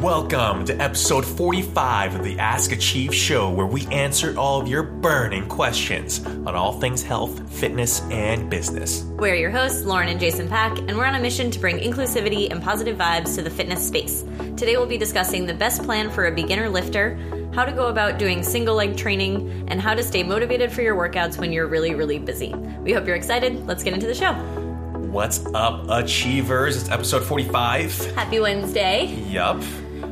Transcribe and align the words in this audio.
Welcome 0.00 0.64
to 0.66 0.82
episode 0.82 1.24
45 1.24 2.16
of 2.16 2.24
the 2.24 2.38
Ask 2.38 2.72
Achieve 2.72 3.14
show, 3.14 3.50
where 3.50 3.64
we 3.64 3.86
answer 3.86 4.36
all 4.36 4.60
of 4.60 4.68
your 4.68 4.82
burning 4.82 5.48
questions 5.48 6.24
on 6.26 6.48
all 6.48 6.78
things 6.78 7.02
health, 7.02 7.50
fitness, 7.50 8.02
and 8.10 8.50
business. 8.50 9.02
We're 9.04 9.36
your 9.36 9.50
hosts, 9.50 9.84
Lauren 9.84 10.08
and 10.08 10.20
Jason 10.20 10.48
Pak, 10.48 10.78
and 10.78 10.98
we're 10.98 11.06
on 11.06 11.14
a 11.14 11.20
mission 11.20 11.50
to 11.52 11.58
bring 11.58 11.78
inclusivity 11.78 12.50
and 12.50 12.62
positive 12.62 12.98
vibes 12.98 13.34
to 13.36 13.42
the 13.42 13.48
fitness 13.48 13.86
space. 13.86 14.22
Today 14.56 14.76
we'll 14.76 14.86
be 14.86 14.98
discussing 14.98 15.46
the 15.46 15.54
best 15.54 15.82
plan 15.84 16.10
for 16.10 16.26
a 16.26 16.32
beginner 16.32 16.68
lifter, 16.68 17.16
how 17.54 17.64
to 17.64 17.72
go 17.72 17.86
about 17.86 18.18
doing 18.18 18.42
single 18.42 18.74
leg 18.74 18.96
training, 18.96 19.66
and 19.68 19.80
how 19.80 19.94
to 19.94 20.02
stay 20.02 20.22
motivated 20.22 20.72
for 20.72 20.82
your 20.82 20.96
workouts 20.96 21.38
when 21.38 21.52
you're 21.52 21.68
really, 21.68 21.94
really 21.94 22.18
busy. 22.18 22.52
We 22.80 22.92
hope 22.92 23.06
you're 23.06 23.16
excited. 23.16 23.66
Let's 23.66 23.82
get 23.82 23.94
into 23.94 24.06
the 24.06 24.14
show. 24.14 24.32
What's 25.14 25.46
up, 25.54 25.86
Achievers? 25.88 26.76
It's 26.76 26.90
episode 26.90 27.24
45. 27.24 28.14
Happy 28.16 28.40
Wednesday. 28.40 29.06
Yup. 29.28 29.62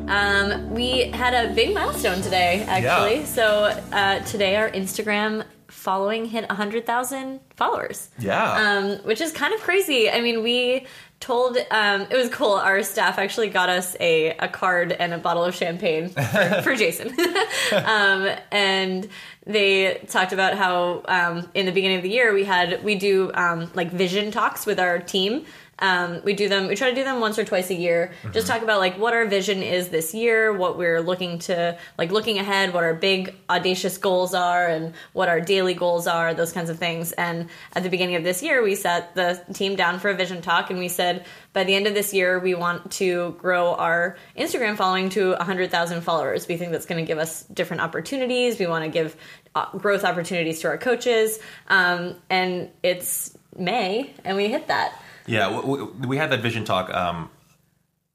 Um, 0.09 0.71
we 0.75 1.11
had 1.11 1.35
a 1.35 1.55
big 1.55 1.75
milestone 1.75 2.23
today, 2.23 2.65
actually. 2.69 3.21
Yeah. 3.21 3.25
So 3.25 3.65
uh, 3.93 4.21
today 4.21 4.57
our 4.57 4.71
Instagram 4.71 5.45
following 5.69 6.27
hit 6.27 6.49
100,000 6.49 7.41
followers. 7.57 8.11
Yeah. 8.19 8.53
Um, 8.53 8.99
which 9.07 9.21
is 9.21 9.33
kind 9.33 9.55
of 9.55 9.61
crazy. 9.61 10.11
I 10.11 10.21
mean, 10.21 10.43
we 10.43 10.87
told 11.23 11.57
um, 11.71 12.03
it 12.03 12.17
was 12.17 12.29
cool. 12.29 12.53
Our 12.53 12.83
staff 12.83 13.19
actually 13.19 13.49
got 13.49 13.69
us 13.69 13.97
a, 14.01 14.31
a 14.39 14.49
card 14.49 14.93
and 14.93 15.15
a 15.15 15.19
bottle 15.19 15.45
of 15.45 15.55
champagne 15.55 16.09
for, 16.11 16.63
for 16.63 16.77
Jason, 16.77 17.09
um, 17.73 18.29
and 18.51 19.09
they 19.47 20.05
talked 20.09 20.33
about 20.33 20.55
how 20.55 21.03
um, 21.07 21.49
in 21.55 21.67
the 21.67 21.73
beginning 21.73 21.97
of 21.97 22.03
the 22.03 22.11
year 22.11 22.33
we 22.33 22.45
had 22.45 22.83
we 22.85 22.97
do 22.97 23.31
um, 23.35 23.71
like 23.75 23.91
vision 23.91 24.31
talks 24.31 24.67
with 24.67 24.79
our 24.79 24.99
team. 24.99 25.47
Um, 25.83 26.23
we 26.23 26.33
do 26.33 26.49
them. 26.49 26.69
We 26.69 26.77
try 26.77 26.91
to 26.91 26.95
do 26.95 27.03
them 27.03 27.19
once 27.19 27.41
or 27.41 27.45
twice 27.45 27.69
a 27.71 27.75
year. 27.75 28.13
Just 28.33 28.47
talk 28.47 28.63
about 28.63 28.79
like 28.79 28.99
what 28.99 29.15
our 29.15 29.27
vision 29.27 29.65
is 29.65 29.89
this 29.89 30.15
year, 30.15 30.53
what 30.53 30.79
we're 30.79 31.01
looking 31.01 31.41
to 31.41 31.77
like 31.99 32.13
looking 32.13 32.39
ahead, 32.39 32.73
what 32.73 32.85
our 32.85 32.95
big 32.95 33.35
audacious 33.51 33.99
goals 33.99 34.33
are, 34.33 34.69
and 34.69 34.95
what 35.13 35.29
our 35.29 35.41
daily 35.41 35.75
goals 35.75 36.07
are. 36.07 36.35
Those 36.35 36.53
kinds 36.53 36.71
of 36.71 36.79
things. 36.79 37.11
And 37.11 37.51
at 37.73 37.83
the 37.83 37.91
beginning 37.91 38.15
of 38.15 38.23
this 38.23 38.45
year, 38.45 38.63
we 38.63 38.77
sat 38.77 39.17
the 39.17 39.45
team 39.53 39.75
down 39.75 39.99
for 39.99 40.09
a 40.09 40.15
vision 40.15 40.41
talk, 40.41 40.71
and 40.71 40.79
we 40.79 40.89
said 40.89 41.27
by 41.53 41.65
the 41.65 41.75
end 41.75 41.89
of 41.89 41.95
this 41.95 42.15
year, 42.15 42.39
we 42.39 42.55
want 42.55 42.93
to 42.93 43.33
grow 43.39 43.75
our 43.75 44.17
Instagram 44.39 44.77
following 44.77 45.09
to 45.11 45.33
100,000 45.33 46.01
followers. 46.03 46.47
We 46.47 46.57
think 46.57 46.71
that's 46.71 46.87
going 46.87 47.05
to 47.05 47.07
give 47.07 47.19
us 47.19 47.43
different 47.43 47.83
opportunities. 47.83 48.61
We 48.61 48.69
want 48.69 48.85
to 48.85 48.91
give 48.91 49.17
uh, 49.57 49.77
growth 49.77 50.05
opportunities 50.05 50.61
to 50.61 50.69
our 50.69 50.79
coaches, 50.79 51.41
um, 51.67 52.15
and 52.31 52.71
it's 52.85 53.37
May, 53.57 54.15
and 54.25 54.37
we 54.37 54.47
hit 54.47 54.69
that. 54.69 54.97
Yeah, 55.27 55.61
we, 55.61 55.83
we 55.83 56.17
had 56.17 56.31
that 56.31 56.41
vision 56.41 56.65
talk 56.65 56.93
um, 56.93 57.31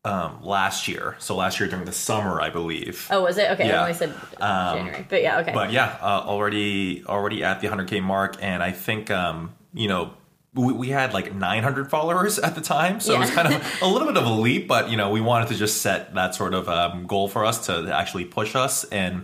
um, 0.05 0.44
last 0.44 0.88
year. 0.88 1.16
So 1.19 1.36
last 1.36 1.59
year 1.59 1.69
during 1.69 1.86
the 1.86 1.91
summer, 1.91 2.41
I 2.41 2.50
believe. 2.50 3.08
Oh, 3.11 3.23
was 3.23 3.38
it? 3.38 3.52
Okay, 3.52 3.67
Yeah. 3.67 3.80
I 3.80 3.81
only 3.81 3.94
said 3.94 4.13
January, 4.39 5.05
but 5.09 5.22
yeah, 5.22 5.39
okay. 5.39 5.52
But 5.53 5.72
yeah, 5.72 5.97
uh, 6.02 6.23
already 6.25 7.03
already 7.05 7.44
at 7.44 7.61
the 7.61 7.67
100k 7.67 8.02
mark, 8.02 8.38
and 8.41 8.63
I 8.63 8.72
think 8.72 9.11
um, 9.11 9.53
you 9.73 9.88
know 9.88 10.13
we, 10.53 10.73
we 10.73 10.89
had 10.89 11.13
like 11.13 11.33
900 11.33 11.89
followers 11.89 12.39
at 12.39 12.55
the 12.55 12.61
time, 12.61 13.00
so 13.00 13.16
it 13.16 13.19
was 13.19 13.31
kind 13.31 13.53
of 13.53 13.78
a 13.81 13.88
little 13.88 14.08
bit 14.08 14.17
of 14.17 14.25
a 14.25 14.33
leap. 14.33 14.67
But 14.67 14.89
you 14.89 14.97
know, 14.97 15.09
we 15.09 15.22
wanted 15.22 15.50
to 15.50 15.55
just 15.55 15.81
set 15.81 16.13
that 16.16 16.35
sort 16.35 16.53
of 16.53 16.69
um, 16.69 17.05
goal 17.05 17.28
for 17.28 17.45
us 17.45 17.66
to 17.67 17.91
actually 17.94 18.25
push 18.25 18.55
us, 18.55 18.83
and 18.85 19.23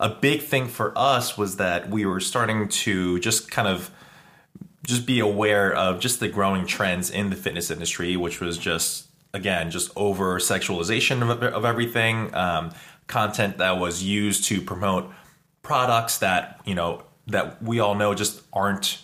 a 0.00 0.08
big 0.08 0.42
thing 0.42 0.68
for 0.68 0.92
us 0.96 1.36
was 1.36 1.56
that 1.56 1.90
we 1.90 2.06
were 2.06 2.20
starting 2.20 2.68
to 2.68 3.18
just 3.20 3.50
kind 3.50 3.66
of 3.66 3.90
just 4.88 5.06
be 5.06 5.20
aware 5.20 5.72
of 5.74 6.00
just 6.00 6.18
the 6.18 6.28
growing 6.28 6.66
trends 6.66 7.10
in 7.10 7.28
the 7.30 7.36
fitness 7.36 7.70
industry, 7.70 8.16
which 8.16 8.40
was 8.40 8.56
just 8.58 9.06
again 9.34 9.70
just 9.70 9.90
over 9.94 10.38
sexualization 10.38 11.22
of, 11.22 11.42
of 11.42 11.64
everything, 11.64 12.34
um, 12.34 12.72
content 13.06 13.58
that 13.58 13.78
was 13.78 14.02
used 14.02 14.44
to 14.44 14.60
promote 14.62 15.10
products 15.62 16.18
that 16.18 16.60
you 16.64 16.74
know 16.74 17.02
that 17.26 17.62
we 17.62 17.78
all 17.80 17.94
know 17.94 18.14
just 18.14 18.40
aren't 18.52 19.02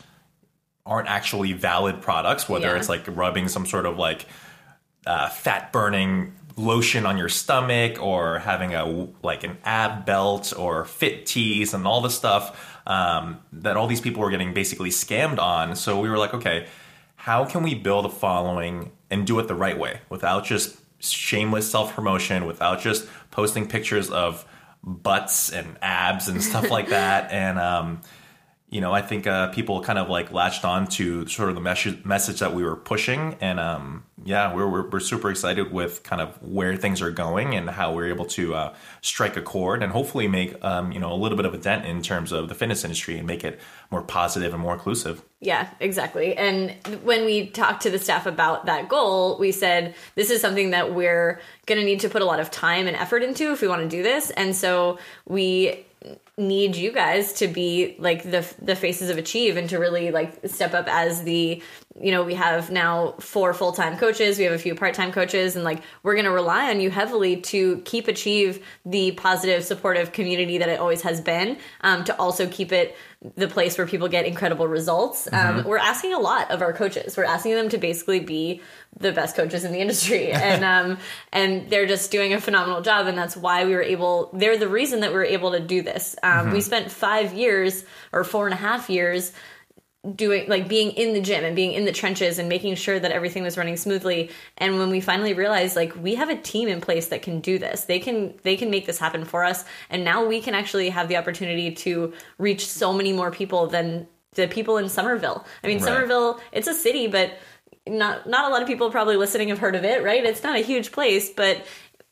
aren't 0.87 1.09
actually 1.09 1.53
valid 1.53 2.01
products. 2.01 2.49
Whether 2.49 2.69
Yeah. 2.69 2.77
it's 2.77 2.89
like 2.89 3.05
rubbing 3.07 3.49
some 3.49 3.67
sort 3.67 3.85
of 3.87 3.99
like 3.99 4.27
uh, 5.07 5.29
fat 5.29 5.71
burning 5.73 6.33
lotion 6.57 7.05
on 7.05 7.19
your 7.19 7.29
stomach 7.29 8.01
or 8.01 8.39
having 8.39 8.75
a 8.75 9.09
like 9.23 9.45
an 9.45 9.59
ab 9.65 10.07
belt 10.07 10.53
or 10.57 10.85
fit 10.85 11.27
teas 11.27 11.75
and 11.75 11.87
all 11.87 12.01
the 12.01 12.11
stuff 12.11 12.81
um, 12.87 13.41
that 13.53 13.77
all 13.77 13.87
these 13.87 14.01
people 14.01 14.23
were 14.23 14.31
getting 14.31 14.55
basically 14.55 14.91
scammed 14.91 15.39
on. 15.39 15.75
So 15.75 16.01
we 16.01 16.09
were 16.09 16.19
like 16.19 16.35
okay 16.35 16.67
how 17.17 17.47
can 17.47 17.63
we 17.63 17.75
build 17.75 18.05
a 18.05 18.11
following 18.11 18.93
and 19.11 19.27
do 19.27 19.39
it 19.39 19.49
the 19.49 19.55
right 19.55 19.79
way 19.79 19.99
without 20.11 20.45
just 20.45 20.77
shameless 20.99 21.71
self-promotion 21.71 22.45
without 22.45 22.83
just 22.83 23.09
posting 23.31 23.67
pictures 23.67 24.11
of 24.11 24.45
butts 24.83 25.51
and 25.51 25.79
abs 25.81 26.29
and 26.29 26.43
stuff 26.43 26.71
like 26.71 26.91
that? 26.91 27.31
And 27.33 27.59
um, 27.59 28.03
you 28.75 28.81
know, 28.81 28.93
I 28.93 29.03
think 29.03 29.29
uh, 29.29 29.51
people 29.51 29.83
kind 29.83 30.01
of 30.01 30.09
like 30.09 30.33
latched 30.33 30.65
on 30.65 30.89
to 30.89 31.29
sort 31.29 31.49
of 31.49 31.55
the 31.55 31.61
message 31.61 32.05
message 32.05 32.41
that 32.41 32.55
we 32.55 32.65
were 32.65 32.75
pushing, 32.75 33.37
and 33.41 33.61
um, 33.61 34.03
yeah, 34.25 34.53
we're, 34.53 34.67
we're 34.67 34.91
we're 34.91 34.99
super 34.99 35.31
excited 35.31 35.71
with 35.71 36.03
kind 36.03 36.21
of 36.21 36.43
where 36.43 36.75
things 36.75 37.01
are 37.01 37.13
going 37.13 37.55
and 37.55 37.71
how 37.71 37.95
we're 37.95 38.09
able 38.09 38.25
to 38.25 38.57
uh, 38.57 38.75
strike 39.01 39.37
a 39.37 39.43
chord 39.43 39.85
and 39.85 39.93
hopefully 39.93 40.27
make 40.27 40.57
um, 40.65 40.91
you 40.91 40.99
know 40.99 41.13
a 41.13 41.15
little 41.15 41.37
bit 41.37 41.47
of 41.47 41.55
a 41.55 41.59
dent 41.59 41.87
in 41.87 42.03
terms 42.03 42.33
of 42.33 42.49
the 42.49 42.55
fitness 42.57 42.83
industry 42.83 43.17
and 43.17 43.29
make 43.29 43.45
it 43.45 43.61
more 43.93 44.03
positive 44.03 44.53
and 44.53 44.61
more 44.61 44.75
inclusive. 44.75 45.23
Yeah, 45.39 45.69
exactly. 45.79 46.37
And 46.37 46.73
when 47.05 47.25
we 47.27 47.47
talked 47.47 47.83
to 47.83 47.91
the 47.91 48.01
staff 48.01 48.27
about 48.27 48.67
that 48.67 48.89
goal, 48.89 49.39
we 49.39 49.53
said 49.53 49.95
this 50.17 50.31
is 50.31 50.41
something 50.41 50.71
that 50.71 50.93
we're 50.93 51.41
going 51.67 51.79
to 51.79 51.85
need 51.87 52.01
to 52.01 52.09
put 52.09 52.23
a 52.23 52.25
lot 52.25 52.41
of 52.41 52.51
time 52.51 52.89
and 52.89 52.97
effort 52.97 53.23
into 53.23 53.53
if 53.53 53.61
we 53.61 53.69
want 53.69 53.83
to 53.83 53.89
do 53.89 54.03
this. 54.03 54.31
And 54.31 54.57
so 54.57 54.99
we 55.29 55.85
need 56.37 56.75
you 56.75 56.91
guys 56.91 57.33
to 57.35 57.47
be 57.47 57.95
like 57.99 58.25
the 58.25 58.45
the 58.61 58.75
faces 58.75 59.09
of 59.09 59.19
achieve 59.19 59.57
and 59.57 59.71
to 59.71 59.79
really 59.79 60.11
like 60.11 60.37
step 60.47 60.75
up 60.75 60.87
as 60.89 61.23
the 61.23 61.63
you 62.01 62.11
know 62.11 62.25
we 62.25 62.35
have 62.35 62.71
now 62.73 63.13
four 63.21 63.55
full-time 63.55 63.97
coaches 63.97 64.37
we 64.37 64.45
have 64.45 64.53
a 64.53 64.59
few 64.59 64.75
part-time 64.75 65.13
coaches 65.13 65.55
and 65.55 65.65
like 65.65 65.81
we're 66.03 66.15
going 66.15 66.25
to 66.25 66.33
rely 66.33 66.71
on 66.71 66.81
you 66.81 66.91
heavily 66.91 67.37
to 67.37 67.79
keep 67.85 68.09
achieve 68.09 68.65
the 68.85 69.13
positive 69.13 69.65
supportive 69.65 70.11
community 70.13 70.59
that 70.59 70.69
it 70.69 70.81
always 70.81 71.03
has 71.03 71.21
been 71.21 71.57
um, 71.83 72.03
to 72.03 72.17
also 72.19 72.49
keep 72.49 72.73
it 72.73 72.97
the 73.37 73.49
place 73.49 73.79
where 73.79 73.87
people 73.87 74.09
get 74.09 74.27
incredible 74.27 74.69
results. 74.69 75.29
Um, 75.33 75.65
we're 75.65 75.79
asking 75.79 76.13
a 76.13 76.19
lot 76.19 76.51
of 76.51 76.61
our 76.61 76.73
coaches. 76.73 77.17
We're 77.17 77.25
asking 77.25 77.55
them 77.55 77.71
to 77.71 77.79
basically 77.79 78.21
be 78.21 78.61
the 78.99 79.13
best 79.13 79.35
coaches 79.35 79.65
in 79.65 79.73
the 79.73 79.81
industry. 79.81 80.33
And 80.45 80.63
um, 80.65 80.99
and 81.33 81.71
they're 81.71 81.87
just 81.87 82.11
doing 82.11 82.35
a 82.35 82.41
phenomenal 82.41 82.83
job 82.83 83.07
and 83.07 83.17
that's 83.17 83.37
why 83.37 83.65
we 83.65 83.75
were 83.75 83.83
able 83.83 84.31
they're 84.35 84.59
the 84.59 84.69
reason 84.69 85.01
that 85.01 85.11
we 85.11 85.17
were 85.17 85.25
able 85.25 85.53
to 85.53 85.61
do 85.61 85.81
this. 85.81 86.17
Um, 86.23 86.51
we 86.51 86.61
spent 86.61 86.91
five 86.91 87.33
years 87.33 87.85
or 88.13 88.25
four 88.25 88.47
and 88.47 88.53
a 88.53 88.59
half 88.59 88.91
years 88.91 89.33
doing 90.15 90.49
like 90.49 90.69
being 90.69 90.91
in 90.91 91.15
the 91.15 91.21
gym 91.21 91.45
and 91.45 91.57
being 91.57 91.73
in 91.73 91.85
the 91.85 91.93
trenches 91.93 92.39
and 92.39 92.49
making 92.49 92.75
sure 92.75 93.01
that 93.01 93.11
everything 93.11 93.43
was 93.43 93.57
running 93.57 93.77
smoothly. 93.77 94.31
And 94.59 94.79
when 94.79 94.91
we 94.91 95.01
finally 95.01 95.33
realized 95.33 95.77
like 95.77 95.95
we 95.97 96.15
have 96.17 96.29
a 96.29 96.37
team 96.37 96.69
in 96.69 96.81
place 96.81 97.09
that 97.09 97.23
can 97.23 97.41
do 97.41 97.59
this. 97.59 97.85
They 97.85 97.99
can 97.99 98.35
they 98.43 98.57
can 98.57 98.71
make 98.71 98.87
this 98.87 98.99
happen 98.99 99.25
for 99.25 99.45
us. 99.45 99.65
And 99.89 100.05
now 100.05 100.25
we 100.25 100.41
can 100.41 100.55
actually 100.55 100.91
have 100.91 101.09
the 101.09 101.17
opportunity 101.17 101.73
to 101.73 102.13
reach 102.39 102.67
so 102.67 102.93
many 102.93 103.13
more 103.13 103.31
people 103.31 103.67
than 103.67 104.07
the 104.35 104.47
people 104.47 104.77
in 104.77 104.89
Somerville. 104.89 105.47
I 105.63 105.69
mean 105.69 105.79
Right. 105.79 105.87
Somerville 105.87 106.41
it's 106.53 106.69
a 106.69 106.75
city 106.75 107.07
but 107.07 107.33
not 107.87 108.29
not 108.29 108.51
a 108.51 108.53
lot 108.53 108.63
of 108.63 108.69
people 108.69 108.91
probably 108.91 109.17
listening 109.17 109.49
have 109.49 109.59
heard 109.59 109.75
of 109.75 109.85
it 109.85 110.03
right? 110.03 110.25
It's 110.25 110.43
not 110.43 110.57
a 110.57 110.63
huge 110.63 110.93
place 110.93 111.31
but 111.31 111.65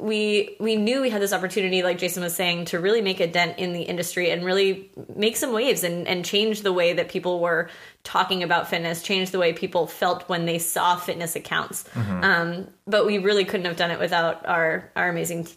we 0.02 0.56
we 0.58 0.76
knew 0.76 1.00
we 1.00 1.10
had 1.10 1.22
this 1.22 1.32
opportunity 1.32 1.82
like 1.82 1.96
jason 1.96 2.22
was 2.22 2.34
saying 2.34 2.64
to 2.64 2.78
really 2.80 3.00
make 3.00 3.20
a 3.20 3.26
dent 3.26 3.58
in 3.58 3.72
the 3.72 3.82
industry 3.82 4.30
and 4.30 4.44
really 4.44 4.90
make 5.14 5.36
some 5.36 5.52
waves 5.52 5.84
and, 5.84 6.08
and 6.08 6.24
change 6.24 6.62
the 6.62 6.72
way 6.72 6.92
that 6.92 7.08
people 7.08 7.38
were 7.38 7.70
talking 8.04 8.42
about 8.42 8.68
fitness 8.68 9.02
change 9.02 9.30
the 9.30 9.38
way 9.38 9.52
people 9.52 9.86
felt 9.86 10.28
when 10.28 10.44
they 10.44 10.58
saw 10.58 10.96
fitness 10.96 11.36
accounts. 11.36 11.84
Um, 11.96 12.66
but 12.86 13.06
we 13.06 13.18
really 13.18 13.44
couldn't 13.44 13.66
have 13.66 13.76
done 13.76 13.90
it 13.90 13.98
without 13.98 14.44
our 14.46 14.90
our 14.96 15.08
amazing 15.08 15.44
t- 15.44 15.54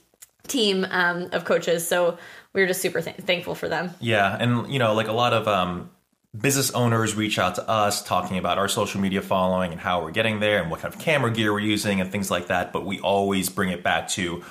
team 0.47 0.85
um, 0.89 1.29
of 1.31 1.43
coaches. 1.45 1.87
So 1.87 2.17
we 2.53 2.61
were 2.61 2.67
just 2.67 2.81
super 2.81 3.01
th- 3.01 3.17
thankful 3.17 3.55
for 3.55 3.67
them. 3.67 3.91
Yeah, 3.99 4.37
and 4.39 4.71
you 4.71 4.79
know, 4.79 4.93
like 4.93 5.07
a 5.07 5.13
lot 5.13 5.33
of 5.33 5.47
um, 5.47 5.89
business 6.37 6.71
owners 6.71 7.15
reach 7.15 7.39
out 7.39 7.55
to 7.55 7.69
us 7.69 8.03
talking 8.03 8.37
about 8.37 8.57
our 8.57 8.67
social 8.67 8.99
media 8.99 9.21
following 9.21 9.71
and 9.71 9.79
how 9.79 10.03
we're 10.03 10.11
getting 10.11 10.39
there 10.39 10.61
and 10.61 10.71
what 10.71 10.81
kind 10.81 10.93
of 10.93 10.99
camera 10.99 11.31
gear 11.31 11.53
we're 11.53 11.59
using 11.59 12.01
and 12.01 12.11
things 12.11 12.31
like 12.31 12.47
that. 12.47 12.73
But 12.73 12.85
we 12.85 12.99
always 12.99 13.49
bring 13.49 13.69
it 13.69 13.83
back 13.83 14.09
to 14.09 14.43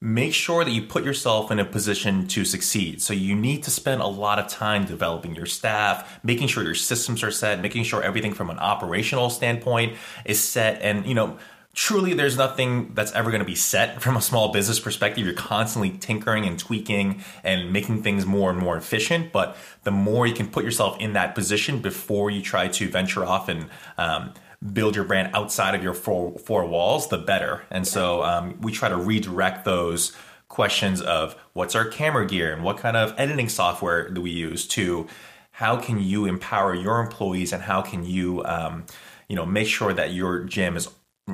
make 0.00 0.32
sure 0.32 0.64
that 0.64 0.70
you 0.70 0.82
put 0.82 1.04
yourself 1.04 1.50
in 1.50 1.58
a 1.58 1.64
position 1.64 2.28
to 2.28 2.44
succeed. 2.44 3.02
So 3.02 3.12
you 3.12 3.34
need 3.34 3.64
to 3.64 3.70
spend 3.70 4.00
a 4.00 4.06
lot 4.06 4.38
of 4.38 4.46
time 4.46 4.84
developing 4.84 5.34
your 5.34 5.46
staff, 5.46 6.20
making 6.22 6.48
sure 6.48 6.62
your 6.62 6.76
systems 6.76 7.24
are 7.24 7.32
set, 7.32 7.60
making 7.60 7.82
sure 7.82 8.02
everything 8.02 8.32
from 8.32 8.48
an 8.48 8.58
operational 8.58 9.28
standpoint 9.28 9.96
is 10.24 10.40
set 10.40 10.80
and 10.82 11.04
you 11.04 11.14
know 11.14 11.38
truly 11.78 12.12
there's 12.12 12.36
nothing 12.36 12.92
that's 12.94 13.12
ever 13.12 13.30
going 13.30 13.38
to 13.38 13.46
be 13.46 13.54
set 13.54 14.02
from 14.02 14.16
a 14.16 14.20
small 14.20 14.52
business 14.52 14.80
perspective 14.80 15.24
you're 15.24 15.32
constantly 15.32 15.90
tinkering 15.90 16.44
and 16.44 16.58
tweaking 16.58 17.22
and 17.44 17.72
making 17.72 18.02
things 18.02 18.26
more 18.26 18.50
and 18.50 18.58
more 18.58 18.76
efficient 18.76 19.30
but 19.30 19.56
the 19.84 19.90
more 19.92 20.26
you 20.26 20.34
can 20.34 20.48
put 20.48 20.64
yourself 20.64 20.98
in 20.98 21.12
that 21.12 21.36
position 21.36 21.78
before 21.78 22.32
you 22.32 22.42
try 22.42 22.66
to 22.66 22.88
venture 22.88 23.24
off 23.24 23.48
and 23.48 23.70
um, 23.96 24.34
build 24.72 24.96
your 24.96 25.04
brand 25.04 25.30
outside 25.36 25.76
of 25.76 25.82
your 25.84 25.94
four, 25.94 26.36
four 26.38 26.66
walls, 26.66 27.08
the 27.10 27.18
better. 27.18 27.62
And 27.70 27.86
so 27.86 28.24
um, 28.24 28.60
we 28.60 28.72
try 28.72 28.88
to 28.88 28.96
redirect 28.96 29.64
those 29.64 30.16
questions 30.48 31.00
of 31.00 31.36
what's 31.52 31.76
our 31.76 31.84
camera 31.84 32.26
gear 32.26 32.52
and 32.52 32.64
what 32.64 32.78
kind 32.78 32.96
of 32.96 33.14
editing 33.18 33.48
software 33.48 34.10
do 34.10 34.20
we 34.20 34.30
use 34.30 34.66
to 34.66 35.06
how 35.52 35.76
can 35.76 36.00
you 36.02 36.24
empower 36.24 36.74
your 36.74 37.00
employees 37.00 37.52
and 37.52 37.62
how 37.62 37.82
can 37.82 38.04
you 38.04 38.42
um, 38.46 38.84
you 39.28 39.36
know 39.36 39.44
make 39.44 39.68
sure 39.68 39.92
that 39.92 40.12
your 40.12 40.44
gym 40.44 40.74
is 40.76 40.88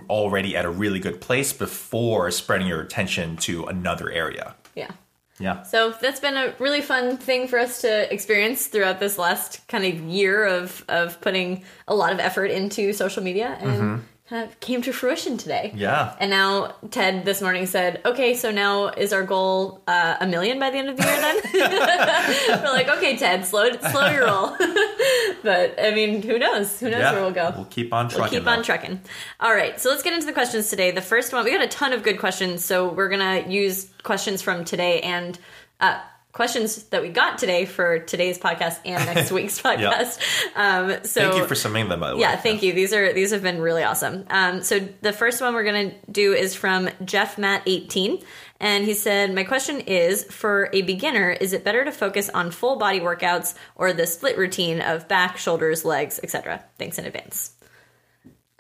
already 0.09 0.57
at 0.57 0.65
a 0.65 0.71
really 0.71 0.99
good 0.99 1.21
place 1.21 1.53
before 1.53 2.31
spreading 2.31 2.67
your 2.67 2.81
attention 2.81 3.37
to 3.39 3.65
another 3.65 4.11
area. 4.11 4.55
Yeah. 4.75 4.91
yeah. 5.39 5.63
So 5.63 5.93
that's 6.01 6.21
been 6.21 6.37
a 6.37 6.55
really 6.59 6.81
fun 6.81 7.17
thing 7.17 7.49
for 7.49 7.59
us 7.59 7.81
to 7.83 8.13
experience 8.13 8.67
throughout 8.67 9.01
this 9.01 9.19
last 9.19 9.67
kind 9.69 9.85
of 9.85 10.01
year 10.01 10.45
of 10.45 10.85
of 10.89 11.21
putting 11.21 11.65
a 11.89 11.95
lot 11.95 12.13
of 12.13 12.19
effort 12.19 12.47
into 12.47 12.93
social 12.93 13.23
media 13.23 13.57
and 13.61 13.71
mm-hmm. 13.71 14.05
Kind 14.29 14.49
of 14.49 14.59
came 14.61 14.81
to 14.81 14.93
fruition 14.93 15.37
today. 15.37 15.71
Yeah. 15.75 16.17
And 16.19 16.31
now 16.31 16.77
Ted 16.91 17.25
this 17.25 17.43
morning 17.43 17.67
said, 17.67 18.01
"Okay, 18.07 18.35
so 18.35 18.51
now 18.51 18.89
is 18.89 19.13
our 19.13 19.23
goal 19.23 19.83
uh, 19.87 20.17
a 20.21 20.27
million 20.27 20.59
by 20.59 20.71
the 20.71 20.79
end 20.79 20.89
of 20.89 20.97
the 20.97 21.03
year?" 21.03 21.21
Then 21.21 22.63
we're 22.63 22.73
like, 22.73 22.89
"Okay, 22.89 23.17
Ted, 23.17 23.45
slow 23.45 23.71
slow 23.73 24.11
your 24.11 24.27
roll." 24.27 24.57
but 25.43 25.79
I 25.79 25.93
mean, 25.95 26.23
who 26.23 26.39
knows? 26.39 26.81
Who 26.81 26.91
knows 26.91 27.01
yeah 27.01 27.13
where 27.13 27.23
we'll 27.23 27.33
go? 27.33 27.53
we'll 27.55 27.65
keep 27.67 27.93
on 27.93 28.09
trucking. 28.09 28.23
We'll 28.23 28.41
keep 28.41 28.49
on 28.49 28.59
though. 28.59 28.65
trucking. 28.65 29.01
All 29.41 29.55
right, 29.55 29.79
so 29.79 29.91
let's 29.91 30.03
get 30.03 30.15
into 30.15 30.27
the 30.27 30.33
questions 30.33 30.71
today. 30.71 30.91
The 30.91 31.03
first 31.03 31.33
one, 31.33 31.45
we 31.45 31.51
got 31.51 31.63
a 31.63 31.69
ton 31.69 31.93
of 31.93 32.03
good 32.03 32.19
questions, 32.19 32.65
so 32.65 32.89
we're 32.89 33.11
gonna 33.11 33.47
use 33.47 33.91
questions 34.03 34.41
from 34.41 34.65
today 34.65 35.01
and 35.03 35.39
uh, 35.81 36.01
questions 36.35 36.83
that 36.85 37.01
we 37.01 37.09
got 37.09 37.39
today 37.39 37.65
for 37.65 38.01
today's 38.01 38.39
podcast 38.39 38.79
and 38.85 39.03
next 39.15 39.31
week's 39.31 39.63
podcast. 39.63 40.21
um, 40.57 41.03
so 41.05 41.31
thank 41.31 41.37
you 41.37 41.47
for 41.47 41.55
submitting 41.55 41.89
them 41.89 42.01
by 42.01 42.11
the 42.11 42.17
way 42.17 42.23
yeah, 42.23 42.37
thank 42.37 42.63
you. 42.63 42.73
These 42.73 42.93
are 42.93 43.13
these 43.13 43.31
have 43.31 43.43
been 43.43 43.61
really 43.61 43.85
awesome. 43.85 44.27
Um, 44.29 44.63
so 44.63 44.81
the 45.01 45.13
first 45.13 45.41
one 45.41 45.55
we're 45.55 45.65
gonna 45.65 45.95
do 46.11 46.35
is 46.35 46.55
from 46.55 46.91
Jeff 47.05 47.39
Matt 47.39 47.63
eighteen, 47.67 48.23
and 48.61 48.85
he 48.85 48.95
said, 48.95 49.35
"My 49.35 49.45
question 49.45 49.81
is 49.81 50.25
for 50.25 50.69
a 50.73 50.83
beginner: 50.83 51.31
Is 51.31 51.53
it 51.53 51.65
better 51.65 51.85
to 51.85 51.93
focus 51.93 52.29
on 52.29 52.51
full 52.51 52.77
body 52.77 53.01
workouts 53.01 53.55
or 53.77 53.93
the 53.93 54.07
split 54.07 54.37
routine 54.37 54.81
of 54.81 55.09
back, 55.09 55.39
shoulders, 55.39 55.85
legs, 55.85 56.21
etc.? 56.23 56.65
Thanks 56.79 56.99
in 56.99 57.07
advance." 57.07 57.53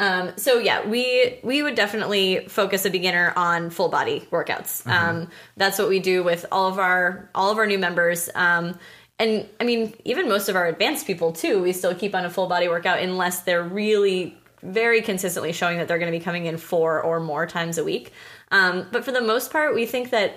Um, 0.04 0.32
so 0.36 0.58
yeah, 0.58 0.86
we 0.86 1.38
we 1.42 1.62
would 1.62 1.74
definitely 1.74 2.46
focus 2.48 2.84
a 2.84 2.90
beginner 2.90 3.32
on 3.36 3.70
full 3.70 3.88
body 3.88 4.26
workouts. 4.30 4.86
Um, 4.86 5.28
that's 5.56 5.78
what 5.78 5.88
we 5.88 5.98
do 5.98 6.22
with 6.22 6.44
all 6.52 6.68
of 6.68 6.78
our 6.78 7.30
all 7.34 7.50
of 7.50 7.56
our 7.56 7.66
new 7.66 7.78
members. 7.78 8.28
Um, 8.34 8.78
and 9.18 9.48
I 9.60 9.64
mean, 9.64 9.94
even 10.04 10.28
most 10.28 10.48
of 10.50 10.56
our 10.56 10.66
advanced 10.66 11.06
people 11.06 11.32
too, 11.32 11.62
we 11.62 11.72
still 11.72 11.94
keep 11.94 12.14
on 12.14 12.24
a 12.26 12.30
full 12.30 12.48
body 12.48 12.68
workout 12.68 12.98
unless 12.98 13.42
they're 13.42 13.62
really 13.62 14.36
very 14.62 15.00
consistently 15.00 15.52
showing 15.52 15.78
that 15.78 15.88
they're 15.88 15.98
going 15.98 16.12
to 16.12 16.18
be 16.18 16.24
coming 16.24 16.46
in 16.46 16.58
four 16.58 17.00
or 17.00 17.20
more 17.20 17.46
times 17.46 17.78
a 17.78 17.84
week. 17.84 18.12
Um, 18.50 18.86
but 18.92 19.04
for 19.04 19.12
the 19.12 19.22
most 19.22 19.50
part, 19.50 19.74
we 19.74 19.86
think 19.86 20.10
that 20.10 20.36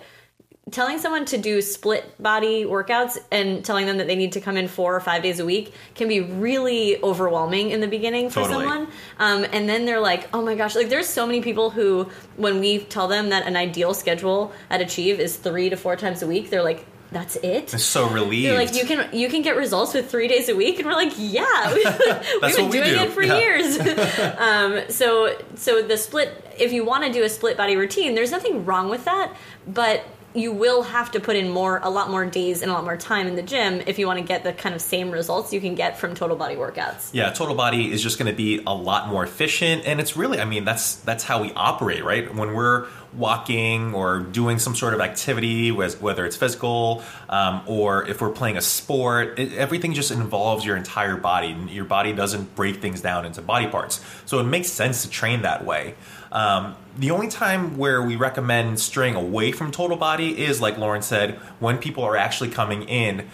telling 0.71 0.99
someone 0.99 1.23
to 1.25 1.37
do 1.37 1.61
split 1.61 2.21
body 2.21 2.65
workouts 2.65 3.17
and 3.31 3.63
telling 3.63 3.85
them 3.85 3.97
that 3.99 4.07
they 4.07 4.15
need 4.15 4.33
to 4.33 4.41
come 4.41 4.57
in 4.57 4.67
four 4.67 4.95
or 4.95 4.99
five 4.99 5.23
days 5.23 5.39
a 5.39 5.45
week 5.45 5.73
can 5.95 6.07
be 6.09 6.19
really 6.19 7.01
overwhelming 7.01 7.69
in 7.71 7.79
the 7.79 7.87
beginning 7.87 8.29
for 8.29 8.41
Totally. 8.41 8.65
someone. 8.65 8.87
Um, 9.17 9.45
and 9.53 9.69
then 9.69 9.85
they're 9.85 10.01
like, 10.01 10.27
oh 10.33 10.41
my 10.41 10.55
gosh, 10.55 10.75
like 10.75 10.89
there's 10.89 11.07
so 11.07 11.25
many 11.25 11.41
people 11.41 11.69
who, 11.69 12.09
when 12.35 12.59
we 12.59 12.79
tell 12.79 13.07
them 13.07 13.29
that 13.29 13.47
an 13.47 13.55
ideal 13.55 13.93
schedule 13.93 14.51
at 14.69 14.81
Achieve 14.81 15.19
is 15.19 15.37
three 15.37 15.69
to 15.69 15.77
four 15.77 15.95
times 15.95 16.21
a 16.21 16.27
week, 16.27 16.49
they're 16.49 16.63
like, 16.63 16.85
that's 17.09 17.37
it. 17.37 17.73
It's 17.73 17.85
so 17.85 18.09
relieved 18.09 18.49
They're 18.51 18.57
like 18.59 18.75
you 18.75 18.83
can 18.85 19.07
you 19.17 19.29
can 19.29 19.41
get 19.41 19.55
results 19.55 19.93
with 19.93 20.11
three 20.11 20.27
days 20.27 20.49
a 20.49 20.55
week, 20.57 20.79
and 20.79 20.85
we're 20.85 20.91
like, 20.93 21.13
yeah, 21.17 21.73
we've, 21.73 21.85
we've 21.85 22.41
been 22.41 22.65
what 22.65 22.71
we 22.71 22.77
doing 22.79 22.89
do. 22.89 22.99
it 23.03 23.11
for 23.13 23.23
Yeah. 23.23 23.37
years. 23.37 23.79
um, 24.37 24.81
so 24.91 25.37
so 25.55 25.81
the 25.81 25.95
split, 25.95 26.29
if 26.59 26.73
you 26.73 26.83
want 26.83 27.05
to 27.05 27.13
do 27.13 27.23
a 27.23 27.29
split 27.29 27.55
body 27.55 27.77
routine, 27.77 28.13
there's 28.13 28.31
nothing 28.31 28.65
wrong 28.65 28.89
with 28.89 29.05
that, 29.05 29.33
but 29.65 30.03
you 30.39 30.51
will 30.51 30.83
have 30.83 31.11
to 31.11 31.19
put 31.19 31.35
in 31.35 31.49
more 31.49 31.79
a 31.83 31.89
lot 31.89 32.09
more 32.09 32.25
days 32.25 32.61
and 32.61 32.71
a 32.71 32.73
lot 32.73 32.83
more 32.83 32.97
time 32.97 33.27
in 33.27 33.35
the 33.35 33.41
gym 33.41 33.81
if 33.87 33.97
you 33.99 34.07
want 34.07 34.19
to 34.19 34.25
get 34.25 34.43
the 34.43 34.53
kind 34.53 34.75
of 34.75 34.81
same 34.81 35.11
results 35.11 35.53
you 35.53 35.59
can 35.59 35.75
get 35.75 35.97
from 35.97 36.15
total 36.15 36.35
body 36.35 36.55
workouts. 36.55 37.09
Yeah, 37.13 37.31
total 37.31 37.55
body 37.55 37.91
is 37.91 38.01
just 38.01 38.19
going 38.19 38.31
to 38.31 38.35
be 38.35 38.61
a 38.65 38.73
lot 38.73 39.07
more 39.07 39.23
efficient, 39.23 39.85
and 39.85 39.99
it's 39.99 40.15
really, 40.15 40.39
I 40.39 40.45
mean, 40.45 40.65
that's 40.65 40.95
that's 40.97 41.23
how 41.23 41.41
we 41.41 41.51
operate, 41.53 42.03
right? 42.03 42.33
When 42.33 42.53
we're 42.53 42.87
walking 43.13 43.93
or 43.93 44.19
doing 44.19 44.59
some 44.59 44.75
sort 44.75 44.93
of 44.93 44.99
activity, 44.99 45.71
whether 45.71 46.25
it's 46.25 46.35
physical 46.35 47.01
um, 47.29 47.61
or 47.65 48.07
if 48.07 48.21
we're 48.21 48.29
playing 48.29 48.57
a 48.57 48.61
sport, 48.61 49.39
it, 49.39 49.53
everything 49.53 49.93
just 49.93 50.11
involves 50.11 50.65
your 50.65 50.75
entire 50.75 51.15
body. 51.15 51.55
Your 51.69 51.85
body 51.85 52.13
doesn't 52.13 52.55
break 52.55 52.77
things 52.77 53.01
down 53.01 53.25
into 53.25 53.41
body 53.41 53.67
parts, 53.67 54.01
so 54.25 54.39
it 54.39 54.43
makes 54.43 54.69
sense 54.69 55.03
to 55.03 55.09
train 55.09 55.41
that 55.41 55.65
way. 55.65 55.95
Um, 56.37 56.75
the 56.99 57.09
only 57.09 57.29
time 57.29 57.77
where 57.77 57.99
we 58.03 58.15
recommend 58.15 58.79
straying 58.79 59.15
away 59.15 59.51
from 59.51 59.71
total 59.71 59.97
body 59.97 60.39
is, 60.45 60.61
like 60.61 60.77
Lauren 60.77 61.01
said, 61.01 61.39
when 61.59 61.79
people 61.79 62.03
are 62.03 62.15
actually 62.15 62.51
coming 62.51 62.83
in 62.83 63.27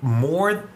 more 0.00 0.68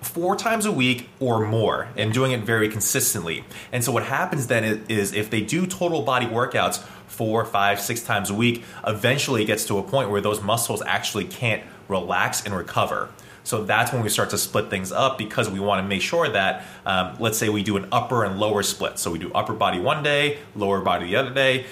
four 0.00 0.36
times 0.36 0.64
a 0.64 0.70
week 0.70 1.08
or 1.18 1.44
more 1.44 1.88
and 1.96 2.12
doing 2.12 2.30
it 2.30 2.42
very 2.42 2.68
consistently. 2.68 3.42
And 3.72 3.82
so 3.82 3.90
what 3.90 4.04
happens 4.04 4.46
then 4.46 4.84
is, 4.88 5.12
if 5.12 5.28
they 5.28 5.40
do 5.40 5.66
total 5.66 6.02
body 6.02 6.26
workouts 6.26 6.80
four, 7.08 7.44
five, 7.44 7.80
six 7.80 8.00
times 8.02 8.30
a 8.30 8.34
week, 8.34 8.62
eventually 8.86 9.42
it 9.42 9.46
gets 9.46 9.64
to 9.66 9.78
a 9.78 9.82
point 9.82 10.10
where 10.10 10.20
those 10.20 10.40
muscles 10.40 10.82
actually 10.86 11.24
can't 11.24 11.64
relax 11.88 12.44
and 12.44 12.54
recover. 12.54 13.08
So 13.44 13.64
that's 13.64 13.92
when 13.92 14.02
we 14.02 14.08
start 14.08 14.30
to 14.30 14.38
split 14.38 14.70
things 14.70 14.90
up 14.90 15.18
because 15.18 15.48
we 15.48 15.60
want 15.60 15.84
to 15.84 15.88
make 15.88 16.02
sure 16.02 16.28
that, 16.28 16.64
um, 16.86 17.16
let's 17.20 17.38
say 17.38 17.50
we 17.50 17.62
do 17.62 17.76
an 17.76 17.86
upper 17.92 18.24
and 18.24 18.40
lower 18.40 18.62
split. 18.62 18.98
So 18.98 19.10
we 19.10 19.18
do 19.18 19.30
upper 19.32 19.52
body 19.52 19.78
one 19.78 20.02
day, 20.02 20.38
lower 20.56 20.80
body 20.80 21.06
the 21.06 21.16
other 21.16 21.32
day. 21.32 21.66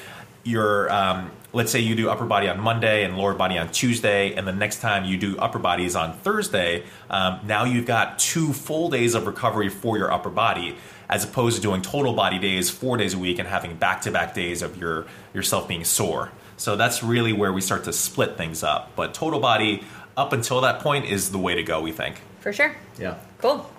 Your 0.45 0.93
um, 0.93 1.31
let's 1.53 1.71
say 1.71 1.81
you 1.81 1.95
do 1.95 2.11
upper 2.11 2.25
body 2.25 2.49
on 2.49 2.59
Monday 2.61 3.05
and 3.05 3.17
lower 3.17 3.35
body 3.35 3.59
on 3.59 3.71
Tuesday, 3.71 4.35
and 4.35 4.47
the 4.47 4.53
next 4.53 4.81
time 4.81 5.05
you 5.05 5.17
do 5.17 5.39
upper 5.39 5.59
body 5.59 5.85
is 5.85 5.95
on 5.95 6.15
Thursday. 6.19 6.85
Um, 7.11 7.41
now 7.47 7.65
you've 7.65 7.87
got 7.87 8.19
two 8.19 8.53
full 8.53 8.91
days 8.91 9.15
of 9.15 9.27
recovery 9.27 9.69
for 9.69 9.97
your 9.97 10.11
upper 10.13 10.31
body, 10.31 10.77
as 11.09 11.25
opposed 11.25 11.57
to 11.57 11.63
doing 11.63 11.83
total 11.83 12.15
body 12.15 12.39
days 12.39 12.71
four 12.71 12.97
days 12.97 13.15
a 13.15 13.19
week 13.19 13.39
and 13.39 13.49
having 13.49 13.77
back 13.77 14.03
to 14.03 14.11
back 14.11 14.35
days 14.35 14.63
of 14.63 14.77
your 14.77 15.07
yourself 15.33 15.69
being 15.69 15.85
sore. 15.85 16.33
So 16.57 16.77
that's 16.77 17.03
really 17.03 17.33
where 17.33 17.53
we 17.53 17.61
start 17.61 17.85
to 17.85 17.93
split 17.93 18.37
things 18.37 18.63
up. 18.63 18.93
But 18.95 19.15
total 19.15 19.41
body 19.41 19.85
up 20.17 20.33
until 20.33 20.61
that 20.63 20.81
point 20.81 21.07
is 21.07 21.31
the 21.31 21.39
way 21.39 21.55
to 21.55 21.63
go. 21.63 21.81
We 21.81 21.93
think. 21.93 22.21
For 22.41 22.53
sure. 22.53 22.75
Yeah. 22.99 23.19
Cool. 23.39 23.71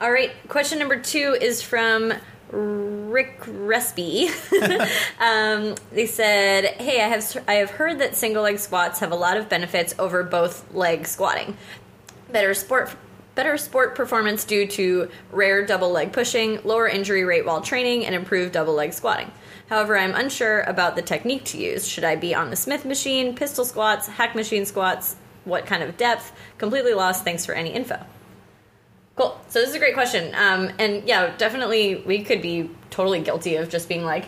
All 0.00 0.10
right. 0.12 0.30
Question 0.48 0.78
number 0.78 0.98
two 0.98 1.36
is 1.40 1.62
from 1.62 2.12
Rick 2.50 3.40
Resby. 3.40 4.28
um, 5.20 5.74
they 5.92 6.06
said, 6.06 6.64
"Hey, 6.80 7.00
I 7.00 7.08
have 7.08 7.44
I 7.48 7.54
have 7.54 7.70
heard 7.70 7.98
that 7.98 8.14
single 8.14 8.42
leg 8.42 8.58
squats 8.58 9.00
have 9.00 9.12
a 9.12 9.16
lot 9.16 9.36
of 9.36 9.48
benefits 9.48 9.94
over 9.98 10.22
both 10.22 10.72
leg 10.74 11.06
squatting. 11.06 11.56
Better 12.30 12.54
sport." 12.54 12.94
Better 13.34 13.58
sport 13.58 13.94
performance 13.94 14.46
due 14.46 14.66
to 14.66 15.10
rare 15.30 15.66
double 15.66 15.90
leg 15.90 16.10
pushing, 16.10 16.58
lower 16.64 16.88
injury 16.88 17.22
rate 17.22 17.44
while 17.44 17.60
training, 17.60 18.06
and 18.06 18.14
improved 18.14 18.52
double 18.52 18.72
leg 18.72 18.94
squatting. 18.94 19.30
However, 19.68 19.98
I'm 19.98 20.14
unsure 20.14 20.62
about 20.62 20.96
the 20.96 21.02
technique 21.02 21.44
to 21.46 21.58
use. 21.58 21.86
Should 21.86 22.04
I 22.04 22.16
be 22.16 22.34
on 22.34 22.48
the 22.48 22.56
Smith 22.56 22.86
machine, 22.86 23.34
pistol 23.34 23.66
squats, 23.66 24.08
hack 24.08 24.34
machine 24.34 24.64
squats? 24.64 25.16
What 25.46 25.64
kind 25.64 25.82
of 25.82 25.96
depth? 25.96 26.32
Completely 26.58 26.92
lost. 26.92 27.24
Thanks 27.24 27.46
for 27.46 27.54
any 27.54 27.70
info. 27.70 27.98
Cool. 29.14 29.40
So 29.48 29.60
this 29.60 29.70
is 29.70 29.74
a 29.74 29.78
great 29.78 29.94
question. 29.94 30.34
Um, 30.34 30.70
and 30.78 31.08
yeah, 31.08 31.34
definitely 31.38 32.02
we 32.06 32.22
could 32.22 32.42
be 32.42 32.70
totally 32.90 33.20
guilty 33.20 33.56
of 33.56 33.70
just 33.70 33.88
being 33.88 34.04
like, 34.04 34.26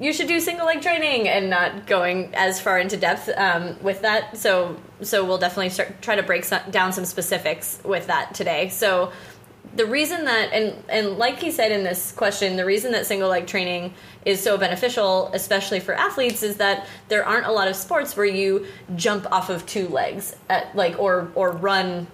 you 0.00 0.12
should 0.12 0.26
do 0.26 0.40
single 0.40 0.66
leg 0.66 0.80
training 0.80 1.28
and 1.28 1.50
not 1.50 1.86
going 1.86 2.34
as 2.34 2.60
far 2.60 2.78
into 2.78 2.96
depth 2.96 3.28
um, 3.36 3.76
with 3.82 4.02
that. 4.02 4.36
So 4.36 4.76
so 5.02 5.24
we'll 5.24 5.38
definitely 5.38 5.70
start, 5.70 6.02
try 6.02 6.16
to 6.16 6.22
break 6.22 6.44
some, 6.44 6.60
down 6.70 6.92
some 6.92 7.04
specifics 7.04 7.78
with 7.84 8.08
that 8.08 8.34
today. 8.34 8.68
So 8.70 9.12
the 9.76 9.86
reason 9.86 10.24
that 10.24 10.52
and 10.52 10.82
and 10.88 11.18
like 11.18 11.38
he 11.38 11.50
said 11.50 11.70
in 11.72 11.84
this 11.84 12.12
question, 12.12 12.56
the 12.56 12.64
reason 12.64 12.92
that 12.92 13.06
single 13.06 13.28
leg 13.28 13.46
training 13.46 13.94
is 14.24 14.42
so 14.42 14.58
beneficial, 14.58 15.30
especially 15.32 15.80
for 15.80 15.94
athletes, 15.94 16.42
is 16.42 16.56
that 16.56 16.86
there 17.08 17.24
aren't 17.24 17.46
a 17.46 17.52
lot 17.52 17.68
of 17.68 17.76
sports 17.76 18.16
where 18.16 18.26
you 18.26 18.66
jump 18.96 19.30
off 19.30 19.48
of 19.48 19.64
two 19.66 19.88
legs 19.88 20.34
at 20.48 20.74
like 20.74 20.98
or 20.98 21.30
or 21.34 21.52
run. 21.52 22.06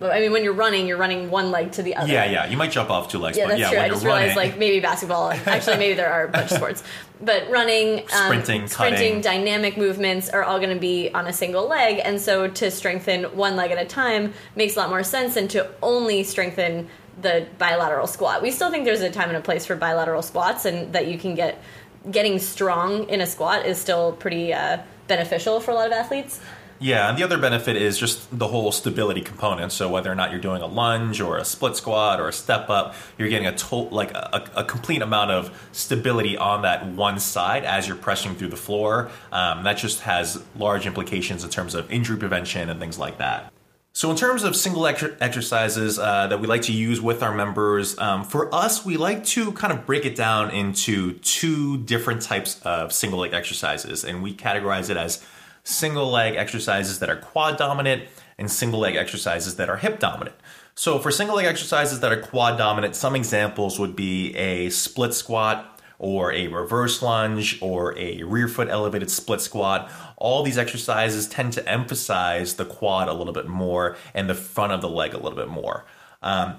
I 0.00 0.20
mean, 0.20 0.30
when 0.30 0.44
you're 0.44 0.52
running, 0.52 0.86
you're 0.86 0.96
running 0.96 1.28
one 1.30 1.50
leg 1.50 1.72
to 1.72 1.82
the 1.82 1.96
other. 1.96 2.12
Yeah, 2.12 2.24
yeah. 2.24 2.46
You 2.46 2.56
might 2.56 2.70
jump 2.70 2.88
off 2.88 3.08
two 3.08 3.18
legs, 3.18 3.36
Yeah, 3.36 3.44
but 3.44 3.48
that's 3.50 3.60
yeah, 3.60 3.70
true. 3.70 3.78
I 3.80 3.88
just 3.88 4.04
running, 4.04 4.28
realized 4.28 4.36
like 4.36 4.58
maybe 4.58 4.78
basketball. 4.80 5.32
Actually, 5.32 5.78
maybe 5.78 5.94
there 5.94 6.10
are 6.12 6.26
a 6.26 6.28
bunch 6.28 6.52
of 6.52 6.56
sports, 6.56 6.84
but 7.20 7.50
running, 7.50 8.00
um, 8.00 8.06
Sprinting, 8.06 8.68
sprinting, 8.68 8.96
cutting. 8.98 9.20
dynamic 9.20 9.76
movements 9.76 10.28
are 10.30 10.44
all 10.44 10.58
going 10.58 10.72
to 10.74 10.80
be 10.80 11.10
on 11.10 11.26
a 11.26 11.32
single 11.32 11.66
leg, 11.66 12.00
and 12.04 12.20
so 12.20 12.46
to 12.46 12.70
strengthen 12.70 13.24
one 13.36 13.56
leg 13.56 13.72
at 13.72 13.78
a 13.78 13.84
time 13.84 14.34
makes 14.54 14.76
a 14.76 14.78
lot 14.78 14.88
more 14.88 15.02
sense 15.02 15.34
than 15.34 15.48
to 15.48 15.68
only 15.82 16.22
strengthen 16.22 16.88
the 17.20 17.48
bilateral 17.58 18.06
squat. 18.06 18.40
We 18.42 18.52
still 18.52 18.70
think 18.70 18.84
there's 18.84 19.00
a 19.00 19.10
time 19.10 19.28
and 19.28 19.36
a 19.36 19.40
place 19.40 19.66
for 19.66 19.74
bilateral 19.74 20.22
squats, 20.22 20.64
and 20.64 20.92
that 20.92 21.08
you 21.08 21.18
can 21.18 21.34
get 21.34 21.60
getting 22.08 22.38
strong 22.38 23.08
in 23.08 23.20
a 23.20 23.26
squat 23.26 23.66
is 23.66 23.76
still 23.78 24.12
pretty 24.12 24.52
uh, 24.52 24.78
beneficial 25.08 25.58
for 25.58 25.72
a 25.72 25.74
lot 25.74 25.86
of 25.88 25.92
athletes. 25.92 26.40
Yeah, 26.80 27.08
and 27.08 27.18
the 27.18 27.24
other 27.24 27.38
benefit 27.38 27.76
is 27.76 27.98
just 27.98 28.36
the 28.36 28.46
whole 28.46 28.70
stability 28.70 29.20
component. 29.20 29.72
So 29.72 29.88
whether 29.88 30.10
or 30.10 30.14
not 30.14 30.30
you're 30.30 30.40
doing 30.40 30.62
a 30.62 30.66
lunge 30.66 31.20
or 31.20 31.36
a 31.36 31.44
split 31.44 31.76
squat 31.76 32.20
or 32.20 32.28
a 32.28 32.32
step 32.32 32.70
up, 32.70 32.94
you're 33.16 33.28
getting 33.28 33.48
a 33.48 33.56
to- 33.56 33.88
like 33.90 34.12
a, 34.12 34.48
a 34.54 34.64
complete 34.64 35.02
amount 35.02 35.32
of 35.32 35.68
stability 35.72 36.36
on 36.36 36.62
that 36.62 36.86
one 36.86 37.18
side 37.18 37.64
as 37.64 37.88
you're 37.88 37.96
pressing 37.96 38.36
through 38.36 38.48
the 38.48 38.56
floor. 38.56 39.10
Um, 39.32 39.64
that 39.64 39.78
just 39.78 40.00
has 40.02 40.42
large 40.56 40.86
implications 40.86 41.42
in 41.42 41.50
terms 41.50 41.74
of 41.74 41.90
injury 41.90 42.16
prevention 42.16 42.70
and 42.70 42.78
things 42.78 42.98
like 42.98 43.18
that. 43.18 43.52
So, 43.92 44.12
in 44.12 44.16
terms 44.16 44.44
of 44.44 44.54
single 44.54 44.86
ex- 44.86 45.02
exercises 45.20 45.98
uh, 45.98 46.28
that 46.28 46.40
we 46.40 46.46
like 46.46 46.62
to 46.62 46.72
use 46.72 47.00
with 47.00 47.20
our 47.20 47.34
members, 47.34 47.98
um, 47.98 48.22
for 48.22 48.54
us, 48.54 48.84
we 48.84 48.96
like 48.96 49.24
to 49.24 49.50
kind 49.52 49.72
of 49.72 49.86
break 49.86 50.04
it 50.04 50.14
down 50.14 50.50
into 50.52 51.14
two 51.14 51.78
different 51.78 52.22
types 52.22 52.60
of 52.62 52.92
single 52.92 53.18
leg 53.18 53.32
exercises, 53.32 54.04
and 54.04 54.22
we 54.22 54.32
categorize 54.32 54.88
it 54.88 54.96
as 54.96 55.24
single 55.68 56.10
leg 56.10 56.34
exercises 56.34 56.98
that 56.98 57.10
are 57.10 57.16
quad 57.16 57.56
dominant 57.56 58.04
and 58.38 58.50
single 58.50 58.80
leg 58.80 58.96
exercises 58.96 59.56
that 59.56 59.68
are 59.68 59.76
hip 59.76 59.98
dominant. 59.98 60.36
So, 60.74 60.98
for 60.98 61.10
single 61.10 61.36
leg 61.36 61.46
exercises 61.46 62.00
that 62.00 62.12
are 62.12 62.20
quad 62.20 62.56
dominant, 62.56 62.94
some 62.94 63.16
examples 63.16 63.78
would 63.78 63.96
be 63.96 64.34
a 64.36 64.70
split 64.70 65.12
squat, 65.12 65.78
or 65.98 66.32
a 66.32 66.46
reverse 66.48 67.02
lunge 67.02 67.58
or 67.60 67.96
a 67.98 68.22
rear 68.22 68.48
foot 68.48 68.68
elevated 68.68 69.10
split 69.10 69.40
squat. 69.40 69.90
All 70.16 70.42
these 70.42 70.58
exercises 70.58 71.26
tend 71.26 71.52
to 71.54 71.68
emphasize 71.68 72.54
the 72.54 72.64
quad 72.64 73.08
a 73.08 73.12
little 73.12 73.32
bit 73.32 73.48
more 73.48 73.96
and 74.14 74.30
the 74.30 74.34
front 74.34 74.72
of 74.72 74.80
the 74.80 74.88
leg 74.88 75.14
a 75.14 75.18
little 75.18 75.36
bit 75.36 75.48
more. 75.48 75.86
Um, 76.22 76.56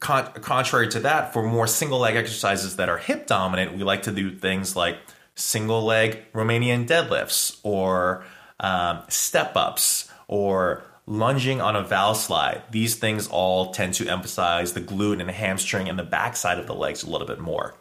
con- 0.00 0.32
contrary 0.34 0.88
to 0.88 1.00
that, 1.00 1.32
for 1.32 1.42
more 1.42 1.66
single 1.66 1.98
leg 1.98 2.16
exercises 2.16 2.76
that 2.76 2.88
are 2.88 2.98
hip 2.98 3.26
dominant, 3.26 3.76
we 3.76 3.82
like 3.84 4.02
to 4.02 4.12
do 4.12 4.30
things 4.30 4.76
like 4.76 4.98
single 5.36 5.84
leg 5.84 6.24
Romanian 6.32 6.86
deadlifts 6.86 7.60
or 7.62 8.24
um, 8.58 9.02
step 9.08 9.54
ups 9.54 10.10
or 10.26 10.82
lunging 11.06 11.60
on 11.60 11.76
a 11.76 11.84
Valslide. 11.84 12.62
These 12.70 12.96
things 12.96 13.28
all 13.28 13.72
tend 13.72 13.94
to 13.94 14.08
emphasize 14.08 14.72
the 14.72 14.80
glute 14.80 15.20
and 15.20 15.28
the 15.28 15.32
hamstring 15.32 15.88
and 15.88 15.98
the 15.98 16.02
backside 16.02 16.58
of 16.58 16.66
the 16.66 16.74
legs 16.74 17.04
a 17.04 17.10
little 17.10 17.26
bit 17.26 17.38
more. 17.38 17.76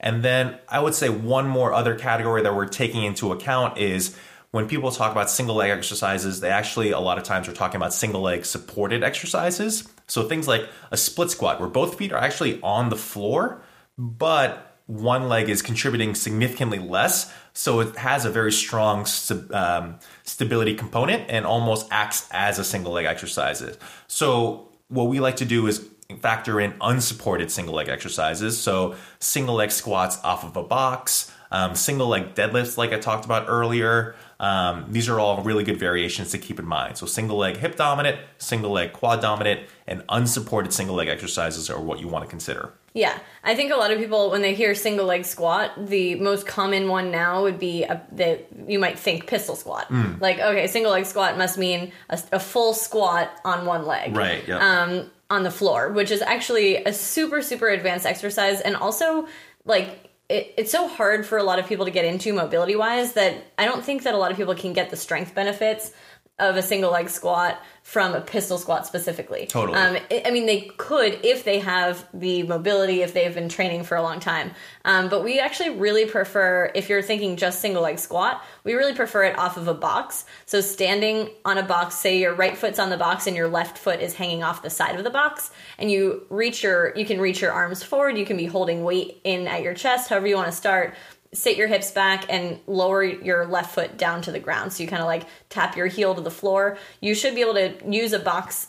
And 0.00 0.22
then 0.22 0.58
I 0.68 0.80
would 0.80 0.94
say 0.94 1.08
one 1.08 1.46
more 1.46 1.72
other 1.72 1.94
category 1.94 2.42
that 2.42 2.54
we're 2.54 2.66
taking 2.66 3.04
into 3.04 3.32
account 3.32 3.78
is 3.78 4.16
when 4.50 4.68
people 4.68 4.90
talk 4.90 5.12
about 5.12 5.30
single 5.30 5.56
leg 5.56 5.70
exercises, 5.70 6.40
they 6.40 6.50
actually 6.50 6.90
a 6.90 7.00
lot 7.00 7.18
of 7.18 7.24
times 7.24 7.48
are 7.48 7.52
talking 7.52 7.76
about 7.76 7.92
single 7.92 8.20
leg 8.20 8.44
supported 8.44 9.02
exercises. 9.02 9.88
So 10.06 10.28
things 10.28 10.46
like 10.46 10.68
a 10.90 10.96
split 10.96 11.30
squat 11.30 11.60
where 11.60 11.68
both 11.68 11.96
feet 11.96 12.12
are 12.12 12.18
actually 12.18 12.60
on 12.62 12.88
the 12.88 12.96
floor, 12.96 13.62
but 13.96 14.73
one 14.86 15.28
leg 15.28 15.48
is 15.48 15.62
contributing 15.62 16.14
significantly 16.14 16.78
less. 16.78 17.32
So 17.52 17.80
it 17.80 17.96
has 17.96 18.24
a 18.24 18.30
very 18.30 18.52
strong 18.52 19.06
um, 19.52 19.98
stability 20.24 20.74
component 20.74 21.30
and 21.30 21.46
almost 21.46 21.88
acts 21.90 22.28
as 22.30 22.58
a 22.58 22.64
single 22.64 22.92
leg 22.92 23.06
exercise. 23.06 23.62
So 24.08 24.68
what 24.88 25.04
we 25.04 25.20
like 25.20 25.36
to 25.36 25.44
do 25.44 25.66
is 25.66 25.88
factor 26.20 26.60
in 26.60 26.74
unsupported 26.80 27.50
single 27.50 27.74
leg 27.74 27.88
exercises. 27.88 28.60
So, 28.60 28.94
single 29.18 29.54
leg 29.54 29.70
squats 29.70 30.18
off 30.22 30.44
of 30.44 30.56
a 30.56 30.62
box, 30.62 31.32
um, 31.50 31.74
single 31.74 32.08
leg 32.08 32.34
deadlifts, 32.34 32.76
like 32.76 32.92
I 32.92 32.98
talked 32.98 33.24
about 33.24 33.46
earlier. 33.48 34.14
Um, 34.40 34.86
these 34.88 35.08
are 35.08 35.20
all 35.20 35.42
really 35.42 35.64
good 35.64 35.78
variations 35.78 36.30
to 36.32 36.38
keep 36.38 36.58
in 36.58 36.66
mind. 36.66 36.98
So, 36.98 37.06
single 37.06 37.36
leg 37.36 37.56
hip 37.56 37.76
dominant, 37.76 38.18
single 38.38 38.72
leg 38.72 38.92
quad 38.92 39.20
dominant, 39.20 39.60
and 39.86 40.02
unsupported 40.08 40.72
single 40.72 40.96
leg 40.96 41.08
exercises 41.08 41.70
are 41.70 41.80
what 41.80 42.00
you 42.00 42.08
want 42.08 42.24
to 42.24 42.30
consider. 42.30 42.72
Yeah, 42.94 43.18
I 43.42 43.56
think 43.56 43.72
a 43.72 43.76
lot 43.76 43.90
of 43.90 43.98
people, 43.98 44.30
when 44.30 44.40
they 44.40 44.54
hear 44.54 44.72
single 44.76 45.06
leg 45.06 45.24
squat, 45.24 45.88
the 45.88 46.14
most 46.14 46.46
common 46.46 46.88
one 46.88 47.10
now 47.10 47.42
would 47.42 47.58
be 47.58 47.84
that 48.12 48.46
you 48.68 48.78
might 48.78 48.98
think 48.98 49.26
pistol 49.26 49.56
squat. 49.56 49.88
Mm. 49.88 50.20
Like, 50.20 50.38
okay, 50.38 50.68
single 50.68 50.92
leg 50.92 51.04
squat 51.04 51.36
must 51.36 51.58
mean 51.58 51.90
a, 52.08 52.20
a, 52.30 52.38
full 52.38 52.72
squat 52.72 53.32
on 53.44 53.66
one 53.66 53.84
leg. 53.84 54.16
Right. 54.16 54.46
Yeah. 54.46 54.58
Um, 54.58 55.10
on 55.30 55.42
the 55.42 55.50
floor, 55.50 55.90
which 55.90 56.10
is 56.10 56.22
actually 56.22 56.76
a 56.76 56.92
super, 56.92 57.42
super 57.42 57.68
advanced 57.68 58.06
exercise. 58.06 58.60
And 58.60 58.76
also, 58.76 59.26
like, 59.64 60.03
it, 60.28 60.54
it's 60.56 60.72
so 60.72 60.88
hard 60.88 61.26
for 61.26 61.38
a 61.38 61.42
lot 61.42 61.58
of 61.58 61.66
people 61.66 61.84
to 61.84 61.90
get 61.90 62.04
into 62.04 62.32
mobility 62.32 62.76
wise 62.76 63.12
that 63.12 63.44
I 63.58 63.66
don't 63.66 63.84
think 63.84 64.04
that 64.04 64.14
a 64.14 64.16
lot 64.16 64.30
of 64.30 64.36
people 64.36 64.54
can 64.54 64.72
get 64.72 64.90
the 64.90 64.96
strength 64.96 65.34
benefits 65.34 65.92
of 66.38 66.56
a 66.56 66.62
single 66.62 66.90
leg 66.90 67.08
squat 67.08 67.62
from 67.84 68.14
a 68.14 68.20
pistol 68.20 68.58
squat 68.58 68.86
specifically. 68.86 69.46
Totally. 69.46 69.78
Um, 69.78 69.96
I 70.24 70.30
mean, 70.32 70.46
they 70.46 70.62
could 70.62 71.20
if 71.22 71.44
they 71.44 71.60
have 71.60 72.08
the 72.12 72.42
mobility, 72.42 73.02
if 73.02 73.14
they've 73.14 73.34
been 73.34 73.48
training 73.48 73.84
for 73.84 73.96
a 73.96 74.02
long 74.02 74.18
time. 74.18 74.50
Um, 74.84 75.08
but 75.08 75.22
we 75.22 75.38
actually 75.38 75.70
really 75.70 76.06
prefer, 76.06 76.72
if 76.74 76.88
you're 76.88 77.02
thinking 77.02 77.36
just 77.36 77.60
single 77.60 77.82
leg 77.82 78.00
squat, 78.00 78.42
we 78.64 78.72
really 78.72 78.94
prefer 78.94 79.24
it 79.24 79.38
off 79.38 79.56
of 79.56 79.68
a 79.68 79.74
box. 79.74 80.24
So 80.46 80.60
standing 80.60 81.28
on 81.44 81.56
a 81.56 81.62
box, 81.62 81.96
say 81.96 82.18
your 82.18 82.34
right 82.34 82.56
foot's 82.56 82.80
on 82.80 82.90
the 82.90 82.96
box 82.96 83.28
and 83.28 83.36
your 83.36 83.48
left 83.48 83.78
foot 83.78 84.00
is 84.00 84.14
hanging 84.14 84.42
off 84.42 84.62
the 84.62 84.70
side 84.70 84.96
of 84.96 85.04
the 85.04 85.10
box, 85.10 85.52
and 85.78 85.88
you 85.88 86.26
reach 86.30 86.64
your, 86.64 86.96
you 86.96 87.06
can 87.06 87.20
reach 87.20 87.42
your 87.42 87.52
arms 87.52 87.82
forward. 87.82 88.18
You 88.18 88.26
can 88.26 88.36
be 88.36 88.46
holding 88.46 88.82
weight 88.82 89.20
in 89.22 89.46
at 89.46 89.62
your 89.62 89.74
chest, 89.74 90.08
however 90.08 90.26
you 90.26 90.36
want 90.36 90.48
to 90.48 90.56
start 90.56 90.94
sit 91.34 91.56
your 91.56 91.68
hips 91.68 91.90
back 91.90 92.24
and 92.28 92.58
lower 92.66 93.02
your 93.02 93.46
left 93.46 93.74
foot 93.74 93.98
down 93.98 94.22
to 94.22 94.32
the 94.32 94.40
ground. 94.40 94.72
So 94.72 94.82
you 94.82 94.88
kind 94.88 95.02
of 95.02 95.06
like 95.06 95.24
tap 95.50 95.76
your 95.76 95.88
heel 95.88 96.14
to 96.14 96.20
the 96.20 96.30
floor. 96.30 96.78
You 97.00 97.14
should 97.14 97.34
be 97.34 97.40
able 97.42 97.54
to 97.54 97.74
use 97.86 98.12
a 98.12 98.18
box. 98.18 98.68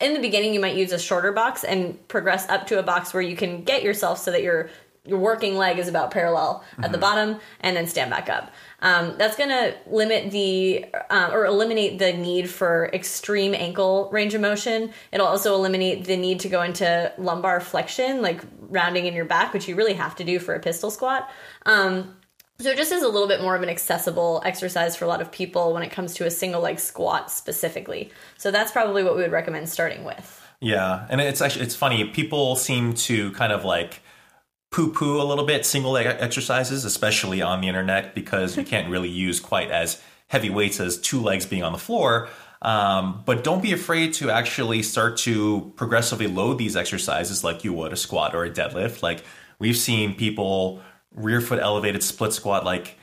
In 0.00 0.14
the 0.14 0.20
beginning, 0.20 0.54
you 0.54 0.60
might 0.60 0.76
use 0.76 0.92
a 0.92 0.98
shorter 0.98 1.32
box 1.32 1.64
and 1.64 2.06
progress 2.08 2.48
up 2.48 2.68
to 2.68 2.78
a 2.78 2.82
box 2.82 3.12
where 3.12 3.22
you 3.22 3.36
can 3.36 3.64
get 3.64 3.82
yourself 3.82 4.18
so 4.18 4.30
that 4.30 4.42
your 4.42 4.70
your 5.06 5.18
working 5.18 5.56
leg 5.56 5.78
is 5.78 5.88
about 5.88 6.10
parallel 6.10 6.62
at 6.72 6.84
mm-hmm. 6.84 6.92
the 6.92 6.98
bottom, 6.98 7.40
and 7.60 7.74
then 7.74 7.86
stand 7.86 8.10
back 8.10 8.28
up. 8.28 8.52
Um, 8.80 9.14
that's 9.16 9.34
going 9.34 9.48
to 9.48 9.74
limit 9.86 10.30
the 10.30 10.84
uh, 11.08 11.30
or 11.32 11.46
eliminate 11.46 11.98
the 11.98 12.12
need 12.12 12.50
for 12.50 12.90
extreme 12.92 13.54
ankle 13.54 14.10
range 14.12 14.34
of 14.34 14.42
motion. 14.42 14.92
It'll 15.10 15.26
also 15.26 15.54
eliminate 15.54 16.04
the 16.04 16.18
need 16.18 16.40
to 16.40 16.48
go 16.50 16.62
into 16.62 17.12
lumbar 17.16 17.60
flexion, 17.60 18.20
like 18.20 18.42
rounding 18.70 19.06
in 19.06 19.14
your 19.14 19.24
back, 19.24 19.52
which 19.52 19.68
you 19.68 19.74
really 19.74 19.94
have 19.94 20.16
to 20.16 20.24
do 20.24 20.38
for 20.38 20.54
a 20.54 20.60
pistol 20.60 20.90
squat. 20.90 21.28
Um, 21.66 22.16
so 22.58 22.70
it 22.70 22.76
just 22.76 22.92
is 22.92 23.02
a 23.02 23.08
little 23.08 23.28
bit 23.28 23.40
more 23.40 23.56
of 23.56 23.62
an 23.62 23.70
accessible 23.70 24.42
exercise 24.44 24.94
for 24.94 25.06
a 25.06 25.08
lot 25.08 25.22
of 25.22 25.32
people 25.32 25.72
when 25.72 25.82
it 25.82 25.90
comes 25.90 26.14
to 26.14 26.26
a 26.26 26.30
single 26.30 26.60
leg 26.60 26.78
squat 26.78 27.30
specifically. 27.30 28.10
So 28.36 28.50
that's 28.50 28.70
probably 28.70 29.02
what 29.02 29.16
we 29.16 29.22
would 29.22 29.32
recommend 29.32 29.68
starting 29.68 30.04
with. 30.04 30.46
Yeah, 30.60 31.06
and 31.08 31.22
it's 31.22 31.40
actually 31.40 31.64
it's 31.64 31.74
funny. 31.74 32.04
People 32.04 32.56
seem 32.56 32.92
to 32.94 33.32
kind 33.32 33.50
of 33.52 33.64
like 33.64 34.00
poo 34.70 34.92
poo 34.92 35.20
a 35.20 35.24
little 35.24 35.46
bit 35.46 35.64
single 35.64 35.92
leg 35.92 36.06
exercises, 36.06 36.84
especially 36.84 37.40
on 37.40 37.62
the 37.62 37.68
internet, 37.68 38.14
because 38.14 38.58
you 38.58 38.64
can't 38.64 38.90
really 38.90 39.08
use 39.08 39.40
quite 39.40 39.70
as 39.70 40.02
heavy 40.28 40.50
weights 40.50 40.78
as 40.78 40.98
two 40.98 41.20
legs 41.20 41.46
being 41.46 41.62
on 41.62 41.72
the 41.72 41.78
floor. 41.78 42.28
Um, 42.62 43.22
but 43.24 43.42
don't 43.42 43.62
be 43.62 43.72
afraid 43.72 44.12
to 44.14 44.30
actually 44.30 44.82
start 44.82 45.16
to 45.18 45.72
progressively 45.76 46.26
load 46.26 46.58
these 46.58 46.76
exercises 46.76 47.42
like 47.42 47.64
you 47.64 47.72
would 47.72 47.92
a 47.92 47.96
squat 47.96 48.34
or 48.34 48.44
a 48.44 48.50
deadlift. 48.50 49.02
Like 49.02 49.24
we've 49.58 49.76
seen 49.76 50.14
people 50.14 50.82
rear 51.14 51.40
foot 51.40 51.58
elevated 51.58 52.02
split 52.02 52.32
squat 52.32 52.64
like 52.64 52.98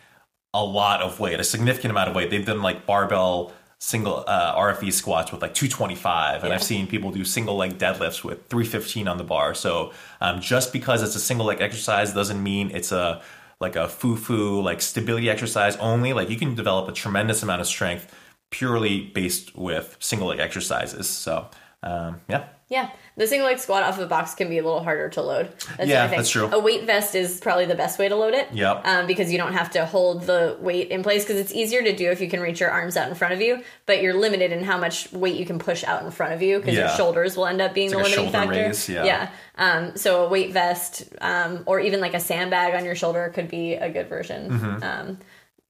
a 0.53 0.63
lot 0.63 1.01
of 1.01 1.19
weight, 1.19 1.39
a 1.39 1.43
significant 1.43 1.91
amount 1.91 2.09
of 2.09 2.15
weight. 2.15 2.29
They've 2.29 2.45
done 2.45 2.61
like 2.61 2.85
barbell 2.85 3.51
single 3.79 4.23
uh, 4.27 4.55
RFE 4.55 4.91
squats 4.91 5.31
with 5.31 5.41
like 5.41 5.53
225, 5.53 6.43
and 6.43 6.49
yeah. 6.49 6.55
I've 6.55 6.63
seen 6.63 6.87
people 6.87 7.11
do 7.11 7.23
single 7.23 7.55
leg 7.55 7.77
deadlifts 7.77 8.23
with 8.23 8.47
315 8.47 9.07
on 9.07 9.17
the 9.17 9.23
bar. 9.23 9.53
So 9.53 9.91
um, 10.21 10.41
just 10.41 10.73
because 10.73 11.03
it's 11.03 11.15
a 11.15 11.19
single 11.19 11.45
leg 11.47 11.61
exercise 11.61 12.13
doesn't 12.13 12.41
mean 12.41 12.71
it's 12.71 12.91
a 12.91 13.21
like 13.59 13.75
a 13.75 13.87
foo 13.87 14.15
foo 14.15 14.61
like 14.61 14.81
stability 14.81 15.29
exercise 15.29 15.75
only. 15.77 16.13
Like 16.13 16.29
you 16.29 16.37
can 16.37 16.53
develop 16.53 16.87
a 16.89 16.91
tremendous 16.91 17.41
amount 17.41 17.61
of 17.61 17.67
strength 17.67 18.13
purely 18.49 19.01
based 19.01 19.55
with 19.55 19.97
single 19.99 20.29
leg 20.29 20.39
exercises. 20.39 21.07
So 21.07 21.49
um, 21.83 22.21
yeah. 22.27 22.47
Yeah, 22.69 22.89
the 23.15 23.27
single 23.27 23.47
leg 23.47 23.59
squat 23.59 23.83
off 23.83 23.97
of 23.97 24.03
a 24.03 24.07
box 24.07 24.33
can 24.35 24.49
be 24.49 24.57
a 24.57 24.63
little 24.63 24.83
harder 24.83 25.07
to 25.11 25.21
load. 25.21 25.53
That's 25.77 25.89
yeah, 25.89 26.07
that's 26.07 26.29
true. 26.29 26.49
A 26.51 26.59
weight 26.59 26.83
vest 26.83 27.15
is 27.15 27.39
probably 27.39 27.63
the 27.63 27.75
best 27.75 27.97
way 27.97 28.09
to 28.09 28.15
load 28.17 28.33
it. 28.33 28.51
Yep. 28.51 28.85
Um, 28.85 29.07
because 29.07 29.31
you 29.31 29.37
don't 29.37 29.53
have 29.53 29.71
to 29.71 29.85
hold 29.85 30.23
the 30.23 30.57
weight 30.59 30.89
in 30.89 31.01
place 31.01 31.23
because 31.23 31.39
it's 31.39 31.53
easier 31.53 31.81
to 31.81 31.95
do 31.95 32.11
if 32.11 32.19
you 32.19 32.27
can 32.27 32.41
reach 32.41 32.59
your 32.59 32.69
arms 32.69 32.97
out 32.97 33.07
in 33.07 33.15
front 33.15 33.33
of 33.33 33.39
you, 33.39 33.63
but 33.85 34.01
you're 34.01 34.13
limited 34.13 34.51
in 34.51 34.65
how 34.65 34.77
much 34.77 35.09
weight 35.13 35.37
you 35.37 35.45
can 35.45 35.59
push 35.59 35.85
out 35.85 36.03
in 36.03 36.11
front 36.11 36.33
of 36.33 36.41
you 36.41 36.57
because 36.57 36.73
yeah. 36.73 36.87
your 36.87 36.97
shoulders 36.97 37.37
will 37.37 37.47
end 37.47 37.61
up 37.61 37.73
being 37.73 37.87
it's 37.87 37.95
the 37.95 38.03
like 38.03 38.11
limiting 38.11 38.31
factor. 38.33 38.51
Raise, 38.51 38.89
yeah. 38.89 39.05
yeah. 39.05 39.31
Um, 39.55 39.95
so 39.95 40.25
a 40.25 40.27
weight 40.27 40.51
vest 40.51 41.03
um, 41.21 41.63
or 41.67 41.79
even 41.79 42.01
like 42.01 42.15
a 42.15 42.19
sandbag 42.19 42.75
on 42.75 42.83
your 42.83 42.95
shoulder 42.95 43.31
could 43.33 43.47
be 43.47 43.75
a 43.75 43.89
good 43.89 44.09
version. 44.09 44.49
Mm-hmm. 44.49 44.83
Um, 44.83 45.17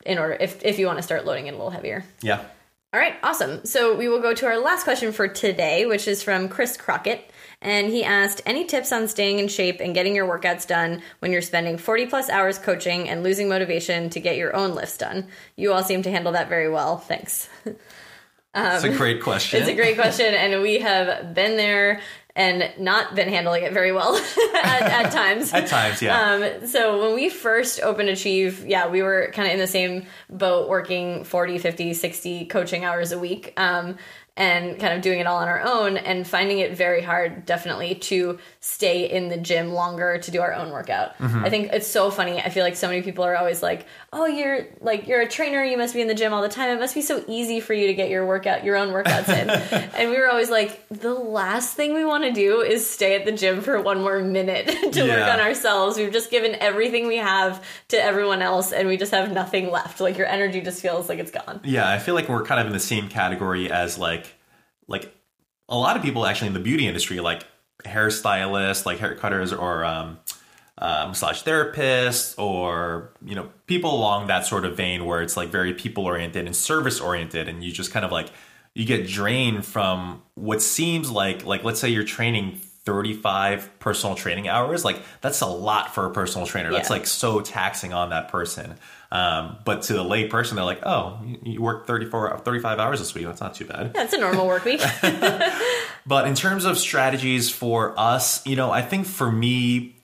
in 0.04 0.18
order 0.18 0.36
if 0.40 0.66
if 0.66 0.80
you 0.80 0.88
want 0.88 0.98
to 0.98 1.04
start 1.04 1.26
loading 1.26 1.46
it 1.46 1.54
a 1.54 1.58
little 1.58 1.70
heavier. 1.70 2.04
Yeah. 2.22 2.44
All 2.94 3.02
right, 3.02 3.16
awesome. 3.22 3.66
So 3.66 3.96
we 3.96 4.08
will 4.08 4.22
go 4.22 4.34
to 4.34 4.46
our 4.46 4.60
last 4.60 4.86
question 4.86 5.12
for 5.12 5.28
today, 5.28 5.86
which 5.86 6.08
is 6.08 6.24
from 6.24 6.48
Chris 6.48 6.78
Crockett. 6.78 7.30
And 7.62 7.90
he 7.90 8.06
asked, 8.06 8.42
Any 8.46 8.64
tips 8.64 8.94
on 8.94 9.10
staying 9.10 9.40
in 9.40 9.50
shape 9.50 9.82
and 9.82 9.94
getting 9.94 10.16
your 10.16 10.26
workouts 10.26 10.66
done 10.66 11.02
when 11.20 11.34
you're 11.34 11.42
spending 11.42 11.78
40 11.78 12.06
plus 12.06 12.30
hours 12.30 12.58
coaching 12.58 13.10
and 13.10 13.24
losing 13.24 13.50
motivation 13.50 14.10
to 14.12 14.22
get 14.22 14.38
your 14.38 14.56
own 14.56 14.74
lifts 14.74 14.98
done? 14.98 15.28
You 15.58 15.74
all 15.74 15.84
seem 15.84 16.02
to 16.04 16.12
handle 16.12 16.32
that 16.32 16.48
very 16.48 16.70
well. 16.70 16.98
Thanks. 16.98 17.50
um, 17.66 17.76
it's 18.56 18.86
a 18.86 18.96
great 18.96 19.22
question. 19.22 19.60
It's 19.60 19.70
a 19.70 19.76
great 19.76 19.98
question. 19.98 20.34
And 20.34 20.62
we 20.62 20.80
have 20.80 21.34
been 21.34 21.58
there 21.58 22.00
and 22.38 22.72
not 22.78 23.16
been 23.16 23.28
handling 23.28 23.64
it 23.64 23.74
very 23.74 23.92
well 23.92 24.16
at, 24.64 24.82
at, 24.84 25.12
times. 25.12 25.52
At 25.52 25.68
times, 25.68 26.02
yeah. 26.02 26.34
Um, 26.34 26.68
so 26.68 27.02
when 27.02 27.16
we 27.16 27.30
first 27.30 27.82
opened 27.82 28.10
Achieve, 28.10 28.66
yeah, 28.66 28.88
we 28.88 29.02
were 29.02 29.32
kind 29.34 29.48
of 29.48 29.54
in 29.56 29.60
the 29.60 29.68
same 29.68 30.06
boat, 30.30 30.70
working 30.70 31.24
40, 31.24 31.58
50, 31.58 31.94
60 31.96 32.46
coaching 32.46 32.86
hours 32.86 33.12
a 33.12 33.18
week. 33.18 33.54
Um, 33.58 33.98
and 34.38 34.80
kind 34.80 34.94
of 34.94 35.02
doing 35.02 35.20
it 35.20 35.26
all 35.26 35.40
on 35.40 35.48
our 35.48 35.62
own 35.62 35.98
and 35.98 36.26
finding 36.26 36.60
it 36.60 36.78
very 36.78 37.02
hard 37.02 37.44
definitely 37.48 37.96
to 37.96 38.38
stay 38.60 39.10
in 39.10 39.30
the 39.30 39.38
gym 39.38 39.72
longer 39.72 40.20
to 40.20 40.30
do 40.30 40.42
our 40.42 40.54
own 40.54 40.70
workout. 40.70 41.18
Mm-hmm. 41.18 41.44
I 41.44 41.50
think 41.50 41.74
it's 41.74 41.88
so 41.88 42.12
funny. 42.12 42.40
I 42.40 42.50
feel 42.50 42.64
like 42.64 42.76
so 42.76 42.88
many 42.88 43.02
people 43.02 43.24
are 43.24 43.36
always 43.36 43.64
like, 43.64 43.88
"Oh, 44.14 44.28
you're 44.28 44.68
like 44.80 45.08
you're 45.08 45.22
a 45.22 45.28
trainer, 45.28 45.64
you 45.64 45.76
must 45.76 45.96
be 45.96 46.02
in 46.02 46.08
the 46.08 46.14
gym 46.14 46.34
all 46.34 46.44
the 46.44 46.50
time. 46.50 46.70
It 46.70 46.80
must 46.80 46.94
be 46.94 47.02
so 47.02 47.26
easy 47.28 47.60
for 47.60 47.74
you 47.74 47.88
to 47.88 47.96
get 47.96 48.12
your 48.12 48.28
workout 48.28 48.64
your 48.64 48.76
own 48.76 48.90
workouts 48.90 49.30
in." 49.30 49.50
and 49.96 50.12
we 50.12 50.18
were 50.18 50.30
always 50.30 50.52
like, 50.52 50.88
"The 50.90 51.16
last 51.16 51.76
thing 51.76 51.96
we 51.96 52.06
want 52.06 52.24
to 52.24 52.32
do 52.32 52.62
is 52.62 52.88
stay 52.88 53.16
at 53.16 53.26
the 53.26 53.32
gym 53.32 53.62
for 53.62 53.82
one 53.82 54.02
more 54.02 54.20
minute 54.20 54.68
to 54.94 55.06
yeah. 55.06 55.16
work 55.16 55.34
on 55.34 55.40
ourselves. 55.40 55.98
We've 55.98 56.14
just 56.14 56.30
given 56.30 56.54
everything 56.60 57.08
we 57.08 57.18
have 57.18 57.66
to 57.88 57.98
everyone 57.98 58.44
else 58.44 58.72
and 58.72 58.88
we 58.88 58.98
just 58.98 59.14
have 59.14 59.32
nothing 59.32 59.72
left. 59.72 60.00
Like 60.00 60.20
your 60.20 60.28
energy 60.28 60.62
just 60.62 60.80
feels 60.80 61.10
like 61.10 61.18
it's 61.18 61.32
gone." 61.32 61.60
Yeah, 61.64 61.90
I 61.90 61.98
feel 61.98 62.14
like 62.14 62.30
we're 62.30 62.44
kind 62.44 62.62
of 62.62 62.68
in 62.68 62.74
the 62.74 62.80
same 62.80 63.10
category 63.10 63.72
as 63.72 63.98
like 63.98 64.27
like 64.88 65.14
a 65.70 65.78
lot 65.78 65.98
of 65.98 66.04
people 66.04 66.26
actually 66.26 66.48
in 66.48 66.54
the 66.54 66.60
beauty 66.60 66.88
industry, 66.88 67.20
like 67.20 67.44
hairstylists, 67.86 68.86
like 68.86 69.00
hair 69.00 69.16
cutters, 69.16 69.54
or 69.54 69.84
um, 69.86 70.20
uh, 70.78 71.06
massage 71.08 71.44
therapists, 71.44 72.38
or 72.38 73.12
you 73.26 73.36
know 73.36 73.50
people 73.66 73.94
along 73.94 74.28
that 74.28 74.46
sort 74.46 74.66
of 74.66 74.78
vein 74.78 75.06
where 75.06 75.22
it's 75.22 75.38
like 75.38 75.50
very 75.50 75.74
people 75.74 76.06
oriented 76.06 76.46
and 76.46 76.56
service 76.56 77.00
oriented, 77.00 77.48
and 77.48 77.64
you 77.64 77.72
just 77.72 77.92
kind 77.92 78.06
of 78.06 78.12
like 78.12 78.30
you 78.74 78.86
get 78.86 79.08
drained 79.08 79.66
from 79.66 80.22
what 80.36 80.62
seems 80.62 81.10
like 81.10 81.46
like 81.46 81.64
let's 81.64 81.80
say 81.80 81.90
you're 81.90 82.04
training 82.04 82.62
35 82.88 83.80
personal 83.80 84.16
training 84.16 84.48
hours 84.48 84.86
like 84.86 85.02
that's 85.20 85.42
a 85.42 85.46
lot 85.46 85.94
for 85.94 86.06
a 86.06 86.12
personal 86.12 86.48
trainer. 86.48 86.72
Yeah. 86.72 86.78
that's 86.78 86.90
like 86.90 87.06
so 87.06 87.42
taxing 87.42 87.92
on 87.92 88.12
that 88.12 88.30
person. 88.30 88.76
Um, 89.12 89.58
but 89.66 89.84
to 89.84 89.94
the 89.94 90.04
lay 90.04 90.28
person 90.28 90.56
they're 90.56 90.66
like 90.66 90.86
oh 90.86 91.20
you, 91.26 91.40
you 91.44 91.62
work 91.62 91.86
34 91.86 92.40
35 92.40 92.80
hours 92.80 93.00
this 93.00 93.14
week. 93.14 93.26
That's 93.26 93.42
not 93.42 93.56
too 93.56 93.66
bad. 93.66 93.94
That's 93.94 94.14
a 94.14 94.18
normal 94.18 94.48
work 94.48 94.64
week. 94.64 94.82
But 96.06 96.26
in 96.26 96.36
terms 96.36 96.64
of 96.64 96.78
strategies 96.78 97.50
for 97.50 97.94
us 98.00 98.46
you 98.48 98.56
know 98.56 98.72
i 98.72 98.82
think 98.82 99.06
for 99.06 99.30
me 99.30 99.98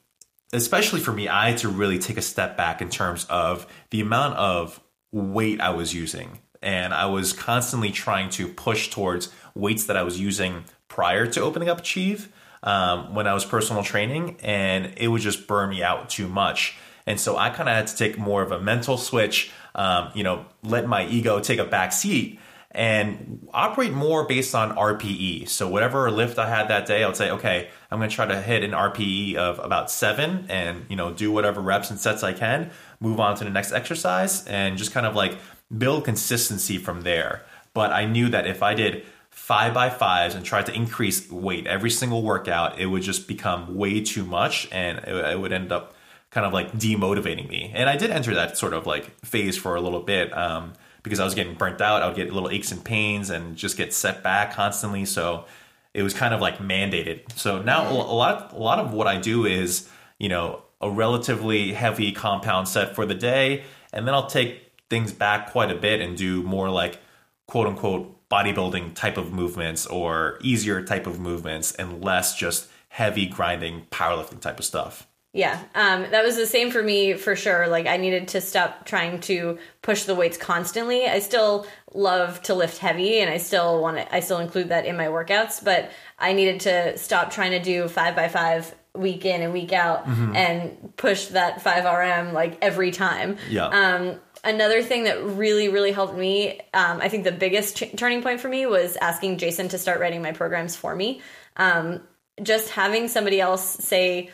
especially 0.51 0.99
for 0.99 1.13
me 1.13 1.29
i 1.29 1.49
had 1.51 1.59
to 1.59 1.69
really 1.69 1.97
take 1.97 2.17
a 2.17 2.21
step 2.21 2.57
back 2.57 2.81
in 2.81 2.89
terms 2.89 3.25
of 3.29 3.65
the 3.91 4.01
amount 4.01 4.35
of 4.35 4.81
weight 5.13 5.61
i 5.61 5.69
was 5.69 5.93
using. 5.93 6.39
And 6.61 6.93
i 6.93 7.05
was 7.05 7.31
constantly 7.31 7.91
trying 7.91 8.29
to 8.31 8.49
push 8.49 8.89
towards 8.89 9.31
weights 9.55 9.85
that 9.85 9.95
i 9.95 10.03
was 10.03 10.19
using 10.19 10.65
prior 10.89 11.25
to 11.25 11.41
opening 11.41 11.69
up 11.69 11.79
achieve 11.79 12.29
um, 12.63 13.13
when 13.13 13.27
I 13.27 13.33
was 13.33 13.45
personal 13.45 13.83
training, 13.83 14.37
and 14.41 14.93
it 14.97 15.07
would 15.07 15.21
just 15.21 15.47
burn 15.47 15.69
me 15.69 15.83
out 15.83 16.09
too 16.09 16.27
much. 16.27 16.77
And 17.05 17.19
so 17.19 17.37
I 17.37 17.49
kind 17.49 17.69
of 17.69 17.75
had 17.75 17.87
to 17.87 17.95
take 17.95 18.17
more 18.17 18.41
of 18.41 18.51
a 18.51 18.59
mental 18.59 18.97
switch, 18.97 19.51
um, 19.75 20.09
you 20.13 20.23
know, 20.23 20.45
let 20.63 20.87
my 20.87 21.05
ego 21.05 21.39
take 21.39 21.59
a 21.59 21.65
back 21.65 21.91
seat 21.91 22.39
and 22.71 23.47
operate 23.53 23.93
more 23.93 24.25
based 24.25 24.55
on 24.55 24.75
RPE. 24.75 25.47
So 25.47 25.69
whatever 25.69 26.09
lift 26.09 26.39
I 26.39 26.49
had 26.49 26.69
that 26.69 26.87
day, 26.87 27.03
I 27.03 27.07
would 27.07 27.15
say, 27.15 27.29
okay, 27.31 27.69
I'm 27.91 27.99
going 27.99 28.09
to 28.09 28.15
try 28.15 28.25
to 28.25 28.41
hit 28.41 28.63
an 28.63 28.71
RPE 28.71 29.35
of 29.35 29.59
about 29.59 29.91
seven, 29.91 30.45
and 30.49 30.85
you 30.89 30.95
know, 30.95 31.13
do 31.13 31.31
whatever 31.31 31.61
reps 31.61 31.91
and 31.91 31.99
sets 31.99 32.23
I 32.23 32.33
can. 32.33 32.71
Move 32.99 33.19
on 33.19 33.35
to 33.37 33.43
the 33.43 33.51
next 33.51 33.73
exercise, 33.73 34.45
and 34.47 34.77
just 34.77 34.91
kind 34.91 35.05
of 35.05 35.15
like 35.15 35.37
build 35.77 36.05
consistency 36.05 36.77
from 36.77 37.01
there. 37.01 37.43
But 37.73 37.91
I 37.91 38.05
knew 38.05 38.29
that 38.29 38.47
if 38.47 38.63
I 38.63 38.73
did 38.73 39.05
five 39.33 39.73
by 39.73 39.89
fives 39.89 40.35
and 40.35 40.45
tried 40.45 40.65
to 40.67 40.73
increase 40.73 41.29
weight 41.29 41.67
every 41.67 41.89
single 41.89 42.21
workout, 42.21 42.79
it 42.79 42.85
would 42.85 43.01
just 43.01 43.27
become 43.27 43.75
way 43.75 43.99
too 43.99 44.23
much 44.23 44.69
and 44.71 44.99
it, 44.99 45.37
would 45.39 45.51
end 45.51 45.71
up 45.71 45.95
kind 46.29 46.45
of 46.45 46.53
like 46.53 46.71
demotivating 46.73 47.49
me. 47.49 47.71
And 47.75 47.89
I 47.89 47.97
did 47.97 48.09
enter 48.09 48.33
that 48.35 48.57
sort 48.57 48.73
of 48.73 48.85
like 48.85 49.25
phase 49.25 49.57
for 49.57 49.75
a 49.75 49.81
little 49.81 49.99
bit 49.99 50.35
um, 50.37 50.73
because 51.01 51.19
I 51.19 51.25
was 51.25 51.35
getting 51.35 51.55
burnt 51.55 51.81
out. 51.81 52.01
I 52.01 52.07
would 52.07 52.15
get 52.15 52.31
little 52.31 52.49
aches 52.49 52.71
and 52.71 52.83
pains 52.85 53.29
and 53.29 53.57
just 53.57 53.75
get 53.75 53.93
set 53.93 54.23
back 54.23 54.53
constantly. 54.53 55.03
So 55.03 55.45
it 55.93 56.03
was 56.03 56.13
kind 56.13 56.33
of 56.33 56.39
like 56.39 56.59
mandated. 56.59 57.29
So 57.35 57.61
now 57.61 57.91
a 57.91 57.93
lot, 57.93 58.53
a 58.53 58.57
lot 58.57 58.79
of 58.79 58.93
what 58.93 59.07
I 59.07 59.19
do 59.19 59.45
is, 59.45 59.89
you 60.19 60.29
know, 60.29 60.63
a 60.79 60.89
relatively 60.89 61.73
heavy 61.73 62.11
compound 62.11 62.67
set 62.67 62.95
for 62.95 63.05
the 63.05 63.15
day. 63.15 63.63
And 63.91 64.07
then 64.07 64.13
I'll 64.13 64.27
take 64.27 64.71
things 64.89 65.11
back 65.11 65.51
quite 65.51 65.71
a 65.71 65.75
bit 65.75 66.01
and 66.01 66.15
do 66.15 66.43
more 66.43 66.69
like 66.69 66.99
quote 67.47 67.67
unquote 67.67 68.22
bodybuilding 68.33 68.95
type 68.95 69.17
of 69.17 69.31
movements 69.31 69.85
or 69.85 70.39
easier 70.41 70.81
type 70.81 71.05
of 71.05 71.19
movements 71.19 71.71
and 71.73 72.03
less 72.03 72.35
just 72.35 72.67
heavy 72.89 73.27
grinding 73.27 73.85
powerlifting 73.91 74.39
type 74.39 74.57
of 74.57 74.65
stuff. 74.65 75.07
Yeah, 75.35 75.59
um, 75.73 76.05
that 76.11 76.23
was 76.23 76.35
the 76.35 76.45
same 76.45 76.69
for 76.69 76.81
me 76.81 77.13
for 77.13 77.35
sure. 77.35 77.67
Like 77.67 77.87
I 77.87 77.97
needed 77.97 78.29
to 78.29 78.41
stop 78.41 78.85
trying 78.85 79.19
to 79.21 79.57
push 79.81 80.03
the 80.03 80.13
weights 80.13 80.37
constantly. 80.37 81.07
I 81.07 81.19
still 81.19 81.65
love 81.93 82.41
to 82.43 82.53
lift 82.53 82.77
heavy, 82.77 83.19
and 83.19 83.31
I 83.31 83.37
still 83.37 83.81
want 83.81 83.97
to. 83.97 84.15
I 84.15 84.19
still 84.19 84.37
include 84.37 84.69
that 84.69 84.85
in 84.85 84.95
my 84.95 85.07
workouts, 85.07 85.63
but 85.63 85.91
I 86.19 86.33
needed 86.33 86.61
to 86.61 86.97
stop 86.99 87.31
trying 87.31 87.51
to 87.51 87.59
do 87.59 87.87
five 87.87 88.15
by 88.15 88.27
five 88.27 88.75
week 88.95 89.25
in 89.25 89.41
and 89.41 89.53
week 89.53 89.73
out 89.73 90.05
mm-hmm. 90.05 90.35
and 90.35 90.95
push 90.97 91.25
that 91.27 91.63
five 91.63 91.85
RM 91.85 92.31
like 92.33 92.59
every 92.61 92.91
time. 92.91 93.37
Yeah. 93.49 93.65
Um, 93.65 94.19
another 94.43 94.81
thing 94.81 95.05
that 95.05 95.23
really 95.23 95.69
really 95.69 95.91
helped 95.91 96.15
me 96.15 96.59
um, 96.73 96.99
i 97.01 97.09
think 97.09 97.23
the 97.23 97.31
biggest 97.31 97.83
turning 97.97 98.21
point 98.21 98.39
for 98.39 98.49
me 98.49 98.65
was 98.65 98.97
asking 98.97 99.37
jason 99.37 99.67
to 99.69 99.77
start 99.77 99.99
writing 99.99 100.21
my 100.21 100.31
programs 100.31 100.75
for 100.75 100.95
me. 100.95 101.21
Um, 101.57 102.01
just 102.41 102.69
having 102.69 103.07
somebody 103.07 103.39
else 103.39 103.63
say 103.63 104.31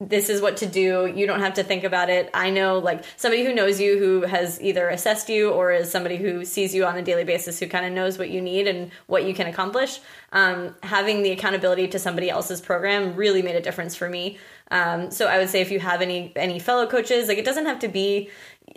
this 0.00 0.30
is 0.30 0.40
what 0.40 0.56
to 0.58 0.66
do. 0.66 1.12
You 1.14 1.26
don't 1.26 1.40
have 1.40 1.54
to 1.54 1.62
think 1.62 1.84
about 1.84 2.08
it. 2.08 2.30
I 2.32 2.48
know 2.48 2.78
like 2.78 3.04
somebody 3.16 3.44
who 3.44 3.54
knows 3.54 3.78
you 3.78 3.98
who 3.98 4.22
has 4.22 4.60
either 4.62 4.88
assessed 4.88 5.28
you 5.28 5.50
or 5.50 5.72
is 5.72 5.90
somebody 5.90 6.16
who 6.16 6.44
sees 6.44 6.74
you 6.74 6.86
on 6.86 6.96
a 6.96 7.02
daily 7.02 7.24
basis 7.24 7.58
who 7.58 7.66
kind 7.68 7.84
of 7.84 7.92
knows 7.92 8.18
what 8.18 8.30
you 8.30 8.40
need 8.40 8.66
and 8.66 8.90
what 9.06 9.24
you 9.24 9.34
can 9.34 9.46
accomplish. 9.46 10.00
Um, 10.32 10.74
having 10.82 11.22
the 11.22 11.32
accountability 11.32 11.88
to 11.88 11.98
somebody 11.98 12.30
else's 12.30 12.62
program 12.62 13.14
really 13.14 13.42
made 13.42 13.56
a 13.56 13.60
difference 13.60 13.94
for 13.94 14.08
me. 14.08 14.38
Um, 14.70 15.10
so 15.10 15.26
i 15.26 15.38
would 15.38 15.50
say 15.50 15.60
if 15.60 15.72
you 15.72 15.80
have 15.80 16.00
any 16.00 16.32
any 16.36 16.60
fellow 16.60 16.86
coaches 16.86 17.26
like 17.26 17.38
it 17.38 17.44
doesn't 17.44 17.66
have 17.66 17.80
to 17.80 17.88
be 17.88 18.30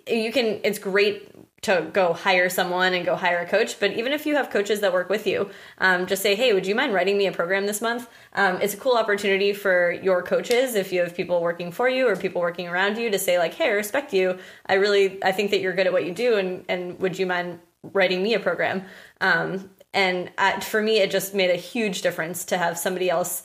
you 0.07 0.31
can 0.31 0.59
it's 0.63 0.79
great 0.79 1.29
to 1.63 1.89
go 1.91 2.13
hire 2.13 2.49
someone 2.49 2.93
and 2.93 3.05
go 3.05 3.15
hire 3.15 3.39
a 3.39 3.47
coach. 3.47 3.79
But 3.79 3.93
even 3.93 4.13
if 4.13 4.25
you 4.25 4.35
have 4.35 4.49
coaches 4.49 4.81
that 4.81 4.93
work 4.93 5.09
with 5.09 5.25
you 5.27 5.49
um, 5.79 6.05
just 6.05 6.21
say 6.21 6.35
hey 6.35 6.53
would 6.53 6.67
you 6.67 6.75
mind 6.75 6.93
writing 6.93 7.17
me 7.17 7.27
a 7.27 7.31
program 7.31 7.65
this 7.65 7.81
month? 7.81 8.07
Um, 8.33 8.61
it's 8.61 8.73
a 8.73 8.77
cool 8.77 8.95
opportunity 8.95 9.53
for 9.53 9.91
your 9.91 10.21
coaches 10.21 10.75
if 10.75 10.91
you 10.91 11.01
have 11.01 11.15
people 11.15 11.41
working 11.41 11.71
for 11.71 11.89
you 11.89 12.07
or 12.07 12.15
people 12.15 12.41
working 12.41 12.67
around 12.67 12.97
you 12.97 13.09
to 13.09 13.19
say 13.19 13.37
like 13.39 13.53
hey 13.53 13.65
i 13.65 13.71
respect 13.71 14.13
you. 14.13 14.37
I 14.65 14.75
really 14.75 15.23
i 15.23 15.31
think 15.31 15.51
that 15.51 15.61
you're 15.61 15.73
good 15.73 15.87
at 15.87 15.93
what 15.93 16.05
you 16.05 16.13
do 16.13 16.37
and 16.37 16.65
and 16.69 16.99
would 16.99 17.17
you 17.17 17.25
mind 17.25 17.59
writing 17.81 18.23
me 18.23 18.33
a 18.33 18.39
program? 18.39 18.83
Um, 19.19 19.69
and 19.93 20.31
at, 20.37 20.63
for 20.63 20.81
me 20.81 20.99
it 20.99 21.11
just 21.11 21.33
made 21.33 21.49
a 21.49 21.55
huge 21.55 22.01
difference 22.01 22.45
to 22.45 22.57
have 22.57 22.77
somebody 22.77 23.09
else 23.09 23.43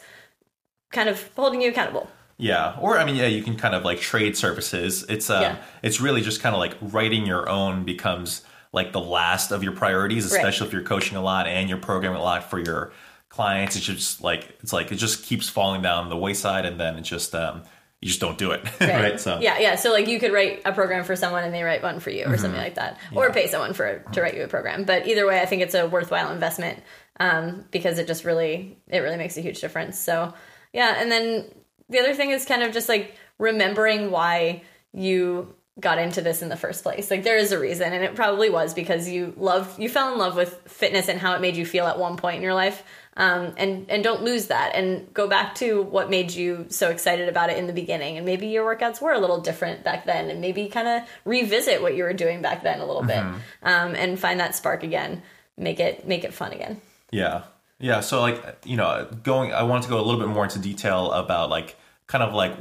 kind 0.90 1.08
of 1.08 1.30
holding 1.36 1.60
you 1.60 1.70
accountable 1.70 2.08
yeah, 2.38 2.76
or 2.80 2.98
I 2.98 3.04
mean, 3.04 3.16
yeah, 3.16 3.26
you 3.26 3.42
can 3.42 3.56
kind 3.56 3.74
of 3.74 3.84
like 3.84 4.00
trade 4.00 4.36
services. 4.36 5.04
It's 5.08 5.28
um, 5.28 5.42
yeah. 5.42 5.56
it's 5.82 6.00
really 6.00 6.20
just 6.20 6.40
kind 6.40 6.54
of 6.54 6.60
like 6.60 6.76
writing 6.80 7.26
your 7.26 7.48
own 7.48 7.84
becomes 7.84 8.42
like 8.72 8.92
the 8.92 9.00
last 9.00 9.50
of 9.50 9.64
your 9.64 9.72
priorities, 9.72 10.24
especially 10.24 10.64
right. 10.64 10.68
if 10.68 10.72
you're 10.72 10.82
coaching 10.82 11.16
a 11.16 11.20
lot 11.20 11.48
and 11.48 11.68
you're 11.68 11.78
programming 11.78 12.20
a 12.20 12.22
lot 12.22 12.48
for 12.48 12.60
your 12.60 12.92
clients. 13.28 13.74
It's 13.74 13.84
just 13.84 14.22
like 14.22 14.56
it's 14.60 14.72
like 14.72 14.92
it 14.92 14.96
just 14.96 15.24
keeps 15.24 15.48
falling 15.48 15.82
down 15.82 16.08
the 16.10 16.16
wayside, 16.16 16.64
and 16.64 16.78
then 16.78 16.96
it 16.96 17.02
just 17.02 17.34
um, 17.34 17.62
you 18.00 18.06
just 18.06 18.20
don't 18.20 18.38
do 18.38 18.52
it, 18.52 18.62
right. 18.80 18.94
right. 18.94 19.20
So 19.20 19.40
yeah, 19.40 19.58
yeah. 19.58 19.74
So 19.74 19.90
like 19.90 20.06
you 20.06 20.20
could 20.20 20.32
write 20.32 20.62
a 20.64 20.72
program 20.72 21.02
for 21.02 21.16
someone 21.16 21.42
and 21.42 21.52
they 21.52 21.64
write 21.64 21.82
one 21.82 21.98
for 21.98 22.10
you, 22.10 22.22
or 22.22 22.26
mm-hmm. 22.28 22.36
something 22.36 22.60
like 22.60 22.76
that, 22.76 22.98
yeah. 23.10 23.18
or 23.18 23.32
pay 23.32 23.48
someone 23.48 23.72
for 23.72 24.04
to 24.12 24.22
write 24.22 24.36
you 24.36 24.44
a 24.44 24.48
program. 24.48 24.84
But 24.84 25.08
either 25.08 25.26
way, 25.26 25.40
I 25.40 25.46
think 25.46 25.62
it's 25.62 25.74
a 25.74 25.88
worthwhile 25.88 26.30
investment 26.30 26.84
um, 27.18 27.64
because 27.72 27.98
it 27.98 28.06
just 28.06 28.24
really 28.24 28.78
it 28.86 29.00
really 29.00 29.16
makes 29.16 29.36
a 29.36 29.40
huge 29.40 29.60
difference. 29.60 29.98
So 29.98 30.34
yeah, 30.72 30.94
and 30.98 31.10
then 31.10 31.46
the 31.88 31.98
other 31.98 32.14
thing 32.14 32.30
is 32.30 32.44
kind 32.44 32.62
of 32.62 32.72
just 32.72 32.88
like 32.88 33.14
remembering 33.38 34.10
why 34.10 34.62
you 34.92 35.54
got 35.80 35.98
into 35.98 36.20
this 36.20 36.42
in 36.42 36.48
the 36.48 36.56
first 36.56 36.82
place. 36.82 37.10
Like 37.10 37.22
there 37.22 37.36
is 37.36 37.52
a 37.52 37.58
reason 37.58 37.92
and 37.92 38.04
it 38.04 38.14
probably 38.14 38.50
was 38.50 38.74
because 38.74 39.08
you 39.08 39.32
loved 39.36 39.78
you 39.80 39.88
fell 39.88 40.12
in 40.12 40.18
love 40.18 40.34
with 40.34 40.60
fitness 40.66 41.08
and 41.08 41.20
how 41.20 41.34
it 41.34 41.40
made 41.40 41.56
you 41.56 41.64
feel 41.64 41.86
at 41.86 41.98
one 41.98 42.16
point 42.16 42.36
in 42.36 42.42
your 42.42 42.54
life. 42.54 42.82
Um, 43.16 43.54
and 43.56 43.86
and 43.88 44.04
don't 44.04 44.22
lose 44.22 44.46
that 44.46 44.76
and 44.76 45.12
go 45.12 45.28
back 45.28 45.56
to 45.56 45.82
what 45.82 46.08
made 46.08 46.32
you 46.32 46.66
so 46.68 46.90
excited 46.90 47.28
about 47.28 47.50
it 47.50 47.58
in 47.58 47.66
the 47.66 47.72
beginning 47.72 48.16
and 48.16 48.24
maybe 48.24 48.46
your 48.46 48.64
workouts 48.64 49.00
were 49.00 49.12
a 49.12 49.18
little 49.18 49.40
different 49.40 49.82
back 49.82 50.06
then 50.06 50.30
and 50.30 50.40
maybe 50.40 50.68
kind 50.68 50.86
of 50.86 51.02
revisit 51.24 51.82
what 51.82 51.96
you 51.96 52.04
were 52.04 52.12
doing 52.12 52.42
back 52.42 52.62
then 52.62 52.78
a 52.78 52.86
little 52.86 53.02
mm-hmm. 53.02 53.32
bit 53.32 53.42
um, 53.64 53.96
and 53.96 54.20
find 54.20 54.38
that 54.38 54.54
spark 54.54 54.84
again 54.84 55.20
make 55.56 55.80
it 55.80 56.06
make 56.06 56.22
it 56.22 56.32
fun 56.32 56.52
again 56.52 56.80
yeah 57.10 57.42
yeah, 57.80 58.00
so 58.00 58.20
like 58.20 58.58
you 58.64 58.76
know, 58.76 59.08
going 59.22 59.52
I 59.52 59.62
wanted 59.62 59.84
to 59.84 59.88
go 59.88 60.00
a 60.00 60.02
little 60.02 60.20
bit 60.20 60.28
more 60.28 60.44
into 60.44 60.58
detail 60.58 61.12
about 61.12 61.50
like 61.50 61.76
kind 62.06 62.24
of 62.24 62.34
like 62.34 62.56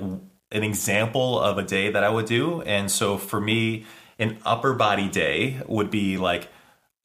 an 0.51 0.63
example 0.63 1.39
of 1.39 1.57
a 1.57 1.63
day 1.63 1.91
that 1.91 2.03
I 2.03 2.09
would 2.09 2.25
do. 2.25 2.61
And 2.61 2.89
so 2.91 3.17
for 3.17 3.41
me, 3.41 3.85
an 4.19 4.37
upper 4.45 4.73
body 4.73 5.09
day 5.09 5.61
would 5.67 5.89
be 5.89 6.17
like 6.17 6.49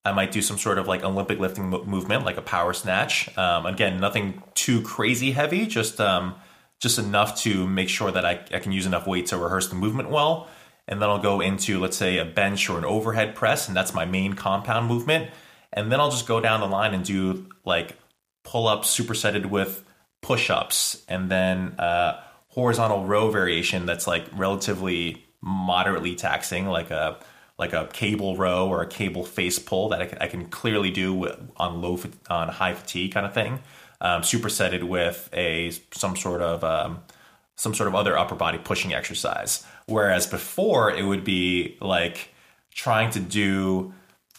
I 0.05 0.13
might 0.13 0.33
do 0.33 0.43
some 0.43 0.59
sort 0.59 0.79
of 0.79 0.89
like 0.89 1.05
Olympic 1.05 1.39
lifting 1.39 1.71
mo- 1.71 1.85
movement, 1.85 2.25
like 2.25 2.37
a 2.37 2.43
power 2.43 2.73
snatch. 2.73 3.37
Um, 3.39 3.67
again, 3.67 4.01
nothing 4.01 4.43
too 4.55 4.83
crazy 4.83 5.31
heavy, 5.31 5.67
just 5.67 6.01
um, 6.01 6.35
just 6.81 6.99
enough 6.99 7.37
to 7.43 7.67
make 7.69 7.89
sure 7.89 8.11
that 8.11 8.25
I, 8.25 8.45
I 8.53 8.59
can 8.59 8.73
use 8.73 8.85
enough 8.85 9.07
weight 9.07 9.27
to 9.27 9.39
rehearse 9.39 9.69
the 9.69 9.77
movement 9.77 10.11
well. 10.11 10.49
And 10.89 11.01
then 11.01 11.09
I'll 11.09 11.23
go 11.23 11.41
into, 11.41 11.79
let's 11.79 11.97
say, 11.97 12.19
a 12.19 12.25
bench 12.25 12.69
or 12.69 12.77
an 12.77 12.85
overhead 12.85 13.37
press, 13.37 13.69
and 13.69 13.77
that's 13.77 13.95
my 13.95 14.05
main 14.05 14.33
compound 14.33 14.89
movement. 14.89 15.31
And 15.73 15.93
then 15.93 16.01
I'll 16.01 16.11
just 16.11 16.27
go 16.27 16.41
down 16.41 16.61
the 16.61 16.67
line 16.67 16.93
and 16.93 17.05
do 17.05 17.47
like 17.65 17.97
pull 18.45 18.67
ups 18.69 18.97
supersetted 18.97 19.47
with 19.47 19.85
push 20.21 20.51
ups, 20.51 21.03
and 21.09 21.31
then 21.31 21.75
uh, 21.79 22.21
horizontal 22.49 23.05
row 23.07 23.31
variation 23.31 23.87
that's 23.87 24.07
like 24.07 24.25
relatively 24.35 25.25
moderately 25.41 26.15
taxing, 26.15 26.67
like 26.67 26.91
a 26.91 27.19
like 27.59 27.73
a 27.73 27.89
cable 27.93 28.37
row 28.37 28.69
or 28.69 28.83
a 28.83 28.87
cable 28.87 29.25
face 29.25 29.59
pull 29.59 29.91
that 29.91 30.01
I 30.01 30.07
can, 30.07 30.19
I 30.19 30.27
can 30.27 30.47
clearly 30.47 30.91
do 30.91 31.29
on 31.57 31.81
low 31.81 31.99
on 32.29 32.49
high 32.49 32.75
fatigue 32.75 33.13
kind 33.13 33.27
of 33.27 33.35
thing, 33.35 33.61
um, 34.01 34.23
supersetted 34.23 34.83
with 34.83 35.29
a 35.33 35.71
some 35.93 36.17
sort 36.17 36.41
of 36.41 36.65
um, 36.65 37.03
some 37.57 37.75
sort 37.75 37.89
of 37.89 37.95
other 37.95 38.19
upper 38.19 38.35
body 38.35 38.59
pushing 38.59 38.93
exercise. 38.95 39.65
Whereas 39.87 40.27
before 40.27 40.91
it 40.91 41.05
would 41.05 41.25
be 41.25 41.77
like 41.81 42.31
trying 42.75 43.11
to 43.11 43.21
do 43.21 43.93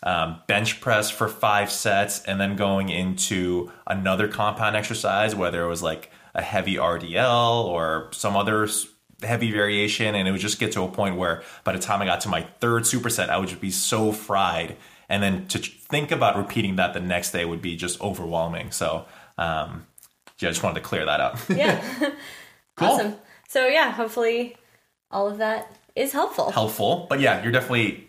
um, 0.04 0.42
bench 0.48 0.82
press 0.82 1.10
for 1.10 1.28
five 1.28 1.72
sets 1.72 2.24
and 2.24 2.40
then 2.40 2.56
going 2.56 2.90
into 2.90 3.72
another 3.88 4.28
compound 4.28 4.76
exercise, 4.76 5.36
whether 5.36 5.64
it 5.64 5.68
was 5.68 5.82
like 5.82 6.12
a 6.36 6.42
heavy 6.42 6.76
RDL 6.76 7.66
or 7.66 8.10
some 8.12 8.36
other 8.36 8.68
heavy 9.22 9.52
variation. 9.52 10.14
And 10.14 10.28
it 10.28 10.32
would 10.32 10.42
just 10.42 10.60
get 10.60 10.74
to 10.74 10.84
a 10.84 10.88
point 10.90 11.16
where 11.16 11.42
by 11.64 11.72
the 11.72 11.80
time 11.80 12.02
I 12.02 12.06
got 12.06 12.22
to 12.22 12.30
my 12.30 12.42
third 12.60 12.84
superset, 12.84 13.30
I 13.30 13.38
would 13.38 13.50
just 13.50 13.62
be 13.62 13.72
so 13.72 14.12
fried. 14.12 14.76
And 15.10 15.24
then 15.24 15.48
to 15.48 15.60
think 15.60 16.12
about 16.12 16.38
repeating 16.38 16.76
that 16.76 16.94
the 16.94 17.00
next 17.00 17.32
day 17.32 17.46
would 17.46 17.62
be 17.62 17.76
just 17.76 18.02
overwhelming. 18.02 18.72
So, 18.72 19.06
um, 19.38 19.88
yeah, 20.40 20.50
I 20.50 20.52
just 20.52 20.64
wanted 20.64 20.82
to 20.82 20.86
clear 20.86 21.06
that 21.06 21.20
up. 21.20 21.38
Yeah. 21.50 22.12
Cool. 22.76 22.88
Awesome. 22.88 23.16
So 23.50 23.68
yeah, 23.68 23.92
hopefully 23.92 24.58
all 25.12 25.30
of 25.30 25.38
that 25.38 25.72
is 25.96 26.12
helpful. 26.12 26.50
helpful. 26.50 27.06
But 27.08 27.20
yeah, 27.20 27.44
you're 27.44 27.52
definitely 27.52 28.06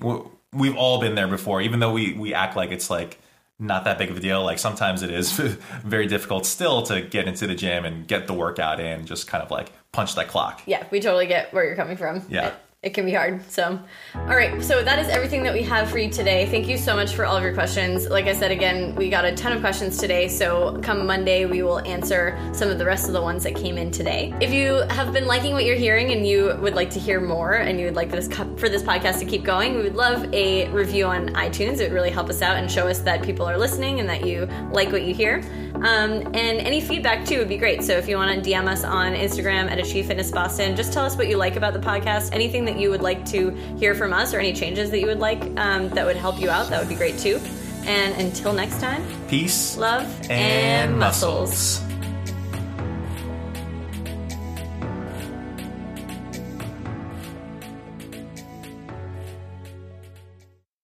we've 0.55 0.77
all 0.77 1.01
been 1.01 1.15
there 1.15 1.29
before. 1.29 1.61
Even 1.61 1.81
though 1.81 1.93
we 1.93 2.15
we 2.15 2.35
act 2.35 2.57
like 2.57 2.71
it's 2.71 2.91
like 2.91 3.19
not 3.59 3.85
that 3.85 3.99
big 3.99 4.11
of 4.11 4.17
a 4.17 4.21
deal, 4.21 4.43
like 4.43 4.59
sometimes 4.59 5.03
it 5.03 5.11
is 5.11 5.33
very 5.85 6.07
difficult 6.07 6.47
still 6.47 6.83
to 6.85 7.03
get 7.03 7.27
into 7.27 7.47
the 7.47 7.55
gym 7.55 7.85
and 7.85 8.07
get 8.07 8.27
the 8.27 8.35
workout 8.35 8.81
in. 8.81 9.07
Just 9.07 9.27
kind 9.27 9.43
of 9.43 9.51
like 9.51 9.73
punch 9.93 10.15
that 10.17 10.29
clock. 10.29 10.63
Yeah, 10.67 10.87
we 10.91 11.01
totally 11.01 11.27
get 11.27 11.53
where 11.53 11.65
you're 11.65 11.77
coming 11.77 11.97
from. 11.97 12.25
Yeah. 12.29 12.55
It, 12.85 12.95
can 12.95 13.07
be 13.07 13.13
hard. 13.13 13.49
So, 13.51 13.79
all 14.15 14.37
right. 14.37 14.63
So 14.63 14.83
that 14.83 14.99
is 14.99 15.09
everything 15.09 15.43
that 15.45 15.53
we 15.55 15.63
have 15.63 15.91
for 15.91 15.99
you 15.99 16.11
today. 16.11 16.47
Thank 16.47 16.69
you 16.69 16.77
so 16.77 16.95
much 16.95 17.15
for 17.15 17.25
all 17.25 17.37
of 17.37 17.43
your 17.43 17.55
questions. 17.55 18.09
Like 18.09 18.27
I 18.27 18.35
said 18.35 18.51
again, 18.51 18.95
we 18.95 19.09
got 19.09 19.25
a 19.25 19.35
ton 19.35 19.53
of 19.53 19.61
questions 19.61 19.97
today. 19.97 20.29
So 20.29 20.79
come 20.83 21.07
Monday, 21.07 21.47
we 21.47 21.63
will 21.63 21.81
answer 21.81 22.39
some 22.53 22.69
of 22.69 22.79
the 22.79 22.85
rest 22.85 23.07
of 23.07 23.15
the 23.15 23.23
ones 23.23 23.43
that 23.45 23.57
came 23.57 23.79
in 23.79 23.91
today. 23.91 24.35
If 24.41 24.53
you 24.53 24.83
have 24.91 25.13
been 25.13 25.27
liking 25.27 25.55
what 25.55 25.65
you're 25.65 25.77
hearing 25.77 26.13
and 26.13 26.27
you 26.27 26.57
would 26.61 26.75
like 26.75 26.91
to 26.91 27.01
hear 27.01 27.21
more 27.21 27.55
and 27.55 27.81
you 27.81 27.87
would 27.87 27.97
like 27.97 28.11
this 28.11 28.29
for 28.29 28.69
this 28.69 28.83
podcast 28.83 29.19
to 29.21 29.25
keep 29.25 29.45
going, 29.45 29.75
we 29.75 29.83
would 29.83 29.97
love 29.97 30.33
a 30.35 30.69
review 30.69 31.07
on 31.07 31.31
iTunes. 31.31 31.81
It 31.81 31.85
would 31.85 31.93
really 31.93 32.11
help 32.11 32.29
us 32.29 32.43
out 32.43 32.57
and 32.57 32.71
show 32.71 32.87
us 32.87 33.01
that 33.01 33.23
people 33.23 33.47
are 33.47 33.59
listening 33.59 34.01
and 34.01 34.09
that 34.09 34.27
you 34.27 34.47
like 34.73 34.93
what 34.93 35.03
you 35.03 35.15
hear. 35.15 35.43
Um, 35.75 36.23
and 36.35 36.37
any 36.37 36.81
feedback 36.81 37.27
too 37.27 37.39
would 37.39 37.49
be 37.49 37.59
great. 37.59 37.83
So 37.83 37.93
if 37.95 38.09
you 38.09 38.17
want 38.17 38.43
to 38.43 38.51
DM 38.51 38.67
us 38.67 38.85
on 38.85 39.13
Instagram 39.13 39.71
at 39.71 39.79
Achieve 39.79 40.07
Fitness 40.07 40.31
Boston, 40.31 40.77
just 40.77 40.93
tell 40.93 41.05
us 41.05 41.17
what 41.17 41.29
you 41.29 41.37
like 41.37 41.57
about 41.57 41.75
the 41.75 41.81
podcast. 41.81 42.33
Anything 42.33 42.65
that 42.75 42.81
you 42.81 42.91
would 42.91 43.03
like 43.03 43.25
to 43.27 43.51
hear 43.79 43.95
from 43.95 44.13
us 44.13 44.35
or 44.35 44.39
any 44.39 44.53
changes 44.53 44.91
that 44.91 45.01
you 45.01 45.07
would 45.07 45.21
like 45.21 45.41
um, 45.59 45.89
that 45.91 46.05
would 46.05 46.17
help 46.17 46.41
you 46.41 46.51
out, 46.51 46.69
that 46.71 46.81
would 46.81 46.89
be 46.89 46.95
great 46.95 47.19
too. 47.19 47.41
And 47.87 48.19
until 48.21 48.53
next 48.53 48.81
time, 48.81 49.05
Peace 49.29 49.77
love 49.77 50.03
and 50.23 50.33
and, 50.91 50.99
muscles. 50.99 51.81
muscles. 51.81 51.94